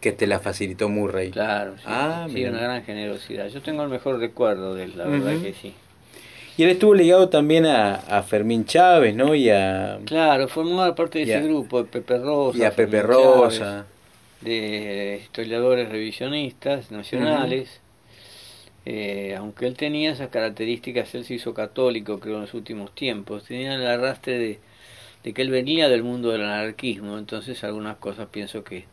que 0.00 0.12
te 0.12 0.26
la 0.26 0.38
facilitó 0.40 0.88
Murray. 0.88 1.30
Claro, 1.30 1.74
sí, 1.76 1.82
Ah, 1.86 2.26
sí, 2.32 2.44
una 2.44 2.60
gran 2.60 2.84
generosidad. 2.84 3.48
Yo 3.48 3.60
tengo 3.62 3.82
el 3.82 3.88
mejor 3.88 4.18
recuerdo 4.18 4.74
de 4.74 4.84
él, 4.84 4.92
la 4.96 5.04
verdad 5.06 5.40
que 5.42 5.54
sí. 5.54 5.74
Y 6.56 6.64
él 6.64 6.70
estuvo 6.70 6.94
ligado 6.94 7.28
también 7.28 7.66
a, 7.66 7.94
a 7.94 8.22
Fermín 8.24 8.64
Chávez, 8.64 9.14
¿no? 9.14 9.34
Y 9.34 9.48
a, 9.50 9.98
Claro, 10.04 10.48
formaba 10.48 10.94
parte 10.94 11.18
de 11.20 11.24
ese 11.24 11.36
a- 11.36 11.40
grupo 11.42 11.82
de 11.82 11.88
Pepe 11.88 12.18
Rosa. 12.18 12.58
y 12.58 12.62
a 12.62 12.70
Pepe 12.72 12.98
Chávez, 13.00 13.06
Rosa. 13.06 13.86
de 14.40 15.20
historiadores 15.22 15.88
revisionistas 15.88 16.90
nacionales. 16.90 17.80
Eh, 18.86 19.34
aunque 19.36 19.66
él 19.66 19.76
tenía 19.76 20.10
esas 20.12 20.28
características, 20.30 21.14
él 21.14 21.24
se 21.24 21.34
hizo 21.34 21.52
católico, 21.54 22.18
creo, 22.20 22.36
en 22.36 22.40
los 22.42 22.54
últimos 22.54 22.94
tiempos. 22.94 23.44
Tenía 23.44 23.74
el 23.74 23.86
arrastre 23.86 24.38
de, 24.38 24.58
de 25.24 25.32
que 25.34 25.42
él 25.42 25.50
venía 25.50 25.88
del 25.88 26.02
mundo 26.02 26.30
del 26.30 26.42
anarquismo, 26.44 27.18
entonces 27.18 27.62
algunas 27.64 27.96
cosas 27.98 28.28
pienso 28.30 28.64
que. 28.64 28.84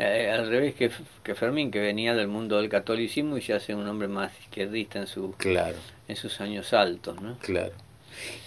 Eh, 0.00 0.30
al 0.30 0.48
revés 0.48 0.74
que, 0.74 0.90
que 1.22 1.34
Fermín, 1.34 1.70
que 1.70 1.78
venía 1.80 2.14
del 2.14 2.28
mundo 2.28 2.56
del 2.58 2.68
catolicismo 2.68 3.36
y 3.36 3.40
ya 3.42 3.56
hace 3.56 3.74
un 3.74 3.86
hombre 3.86 4.08
más 4.08 4.32
izquierdista 4.40 4.98
en, 4.98 5.06
su, 5.06 5.32
Claro, 5.36 5.76
en 6.08 6.16
sus 6.16 6.40
años 6.40 6.72
altos, 6.72 7.20
¿no? 7.20 7.36
claro. 7.38 7.72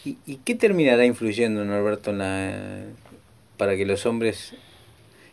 ¿Y, 0.05 0.17
y 0.25 0.37
qué 0.37 0.55
terminará 0.55 1.05
influyendo, 1.05 1.63
Norberto, 1.63 2.11
en 2.11 2.17
la, 2.17 2.83
para 3.57 3.75
que 3.75 3.85
los 3.85 4.05
hombres, 4.05 4.53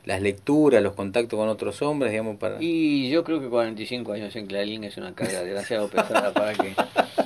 las 0.05 0.23
lecturas, 0.23 0.83
los 0.83 0.95
contactos 0.95 1.39
con 1.39 1.49
otros 1.49 1.83
hombres, 1.83 2.11
digamos, 2.11 2.37
para... 2.37 2.57
Y 2.61 3.11
yo 3.11 3.23
creo 3.23 3.41
que 3.41 3.49
45 3.49 4.13
años 4.13 4.35
en 4.37 4.47
Clarín 4.47 4.85
es 4.85 4.97
una 4.97 5.15
carga 5.15 5.43
demasiado 5.43 5.89
pesada 5.89 6.33
para 6.33 6.55
que 6.55 6.75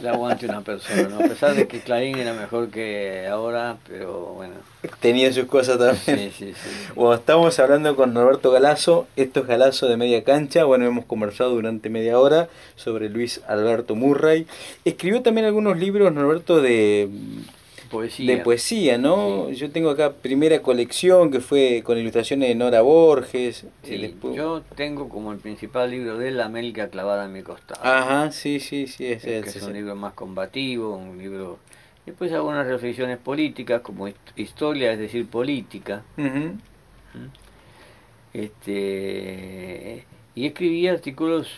la 0.03 0.13
aguante 0.13 0.47
una 0.47 0.61
persona, 0.63 1.09
¿no? 1.09 1.17
A 1.17 1.29
pesar 1.29 1.55
de 1.55 1.69
que 1.69 1.81
Clarín 1.81 2.19
era 2.19 2.33
mejor 2.35 2.69
que 2.69 3.27
ahora, 3.27 3.77
pero 3.89 4.35
bueno. 4.35 4.55
Tenía 5.01 5.33
sus 5.33 5.47
cosas 5.47 5.79
también. 5.79 6.31
Sí, 6.31 6.47
sí, 6.47 6.53
sí. 6.55 6.71
Bueno, 6.95 7.15
estamos 7.15 7.59
hablando 7.59 7.95
con 7.97 8.13
Norberto 8.13 8.51
Galazo, 8.51 9.07
esto 9.17 9.41
es 9.41 9.47
Galazo 9.47 9.89
de 9.89 9.97
Media 9.97 10.25
Cancha, 10.25 10.65
bueno, 10.65 10.85
hemos 10.85 11.05
conversado 11.05 11.51
durante 11.51 11.91
media 11.91 12.19
hora 12.19 12.49
sobre 12.77 13.09
Luis 13.09 13.41
Alberto 13.47 13.95
Murray. 13.95 14.47
Escribió 14.85 15.23
también 15.23 15.47
algunos 15.47 15.79
libros, 15.79 16.13
Norberto, 16.13 16.61
de, 16.61 17.09
Poesía. 17.94 18.37
de 18.37 18.42
poesía, 18.42 18.98
¿no? 18.98 19.50
Yo 19.50 19.70
tengo 19.70 19.90
acá 19.90 20.12
primera 20.12 20.61
colección 20.61 21.30
que 21.30 21.40
fue 21.40 21.83
con 21.85 21.96
ilustraciones 21.96 22.48
de 22.48 22.54
Nora 22.54 22.80
Borges. 22.83 23.64
Sí, 23.85 23.94
eh, 23.94 23.98
después- 23.98 24.35
Yo 24.37 24.62
tengo 24.76 25.09
como 25.09 25.33
el 25.33 25.38
principal 25.38 25.90
libro 25.90 26.18
de 26.18 26.28
él 26.28 26.37
La 26.37 26.44
América 26.46 26.88
clavada 26.88 27.24
en 27.26 27.33
mi 27.33 27.42
costado. 27.42 27.80
Ajá, 27.85 28.30
sí, 28.33 28.61
sí, 28.61 28.87
sí, 28.87 29.07
es, 29.07 29.24
es 29.24 29.54
ese. 29.57 29.64
un 29.66 29.72
libro 29.72 29.94
más 29.96 30.12
combativo, 30.14 30.96
un 30.96 31.18
libro... 31.18 31.59
Después 32.04 32.30
algunas 32.33 32.66
reflexiones 32.66 33.16
políticas 33.16 33.80
como 33.80 34.07
hist- 34.09 34.14
historia, 34.37 34.92
es 34.92 34.98
decir, 34.98 35.26
política. 35.26 36.02
Ujú. 36.18 36.59
este 38.35 40.04
y 40.35 40.46
escribía 40.46 40.92
artículos 40.92 41.48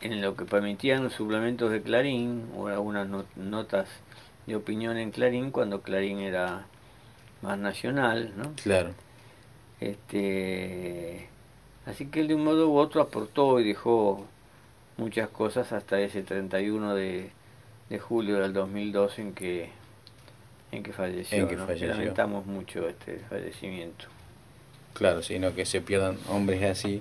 en 0.00 0.20
lo 0.22 0.36
que 0.36 0.44
permitían 0.44 1.02
los 1.02 1.12
suplementos 1.14 1.70
de 1.72 1.82
Clarín 1.82 2.44
o 2.56 2.68
algunas 2.68 3.08
no- 3.08 3.24
notas 3.36 3.88
de 4.46 4.56
opinión 4.56 4.96
en 4.98 5.10
Clarín 5.10 5.50
cuando 5.50 5.80
Clarín 5.82 6.18
era 6.20 6.66
más 7.42 7.58
nacional, 7.58 8.32
¿no? 8.36 8.52
Claro. 8.62 8.90
Este, 9.80 11.28
así 11.86 12.06
que 12.06 12.20
él 12.20 12.28
de 12.28 12.34
un 12.34 12.44
modo 12.44 12.68
u 12.68 12.76
otro 12.78 13.00
aportó 13.02 13.60
y 13.60 13.64
dejó 13.64 14.26
muchas 14.96 15.28
cosas 15.28 15.72
hasta 15.72 16.00
ese 16.00 16.22
31 16.22 16.94
de, 16.94 17.30
de 17.90 17.98
julio 17.98 18.38
del 18.38 18.52
2002 18.52 19.18
en 19.18 19.32
que 19.34 19.70
en 20.72 20.82
que 20.82 20.92
falleció, 20.92 21.38
En 21.38 21.48
que 21.48 21.56
¿no? 21.56 21.66
falleció. 21.66 21.88
lamentamos 21.88 22.46
mucho 22.46 22.88
este 22.88 23.18
fallecimiento. 23.28 24.06
Claro, 24.92 25.22
sino 25.22 25.54
que 25.54 25.66
se 25.66 25.80
pierdan 25.80 26.18
hombres 26.28 26.62
así. 26.64 27.00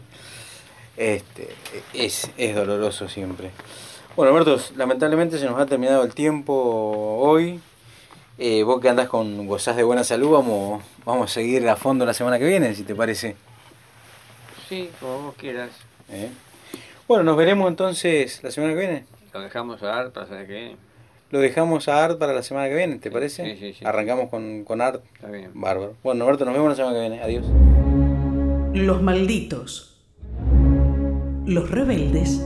Este, 0.96 1.48
es, 1.94 2.30
es 2.38 2.56
doloroso 2.56 3.08
siempre. 3.08 3.50
Bueno, 4.16 4.32
Alberto, 4.32 4.62
lamentablemente 4.76 5.40
se 5.40 5.46
nos 5.46 5.60
ha 5.60 5.66
terminado 5.66 6.04
el 6.04 6.14
tiempo 6.14 6.54
hoy. 6.54 7.60
Eh, 8.38 8.62
vos 8.62 8.80
que 8.80 8.90
andás 8.90 9.08
con 9.08 9.48
gozás 9.48 9.76
de 9.76 9.82
buena 9.82 10.04
salud, 10.04 10.32
vamos, 10.32 10.84
vamos 11.04 11.32
a 11.32 11.34
seguir 11.34 11.68
a 11.68 11.76
fondo 11.76 12.06
la 12.06 12.14
semana 12.14 12.38
que 12.38 12.46
viene, 12.46 12.76
si 12.76 12.84
te 12.84 12.94
parece. 12.94 13.36
Sí, 14.70 14.92
como 15.00 15.24
vos 15.24 15.36
quieras. 15.36 15.72
¿Eh? 16.10 16.30
Bueno, 17.08 17.24
nos 17.24 17.38
veremos 17.38 17.68
entonces 17.68 18.44
la 18.44 18.52
semana 18.52 18.74
que 18.74 18.80
viene. 18.80 19.06
Lo 19.34 19.42
dejamos 19.42 19.82
a 19.82 19.88
dar 19.88 20.12
para 20.12 20.28
saber 20.28 20.48
qué. 20.48 20.76
Lo 21.32 21.40
dejamos 21.40 21.88
a 21.88 22.04
Art 22.04 22.20
para 22.20 22.34
la 22.34 22.44
semana 22.44 22.70
que 22.70 22.76
viene, 22.76 23.00
¿te 23.00 23.10
parece? 23.10 23.56
Sí, 23.56 23.58
sí, 23.60 23.74
sí. 23.80 23.86
Arrancamos 23.86 24.30
con, 24.30 24.64
con 24.64 24.82
Art. 24.82 25.04
Está 25.16 25.30
bien. 25.30 25.50
Bárbaro. 25.56 25.96
Bueno, 26.04 26.26
Alberto, 26.26 26.46
nos 26.46 26.54
vemos 26.54 26.70
la 26.70 26.76
semana 26.76 26.94
que 26.94 27.02
viene. 27.02 27.24
Adiós. 27.24 27.46
Los 28.76 29.02
malditos. 29.02 29.98
Los 31.48 31.72
rebeldes. 31.72 32.46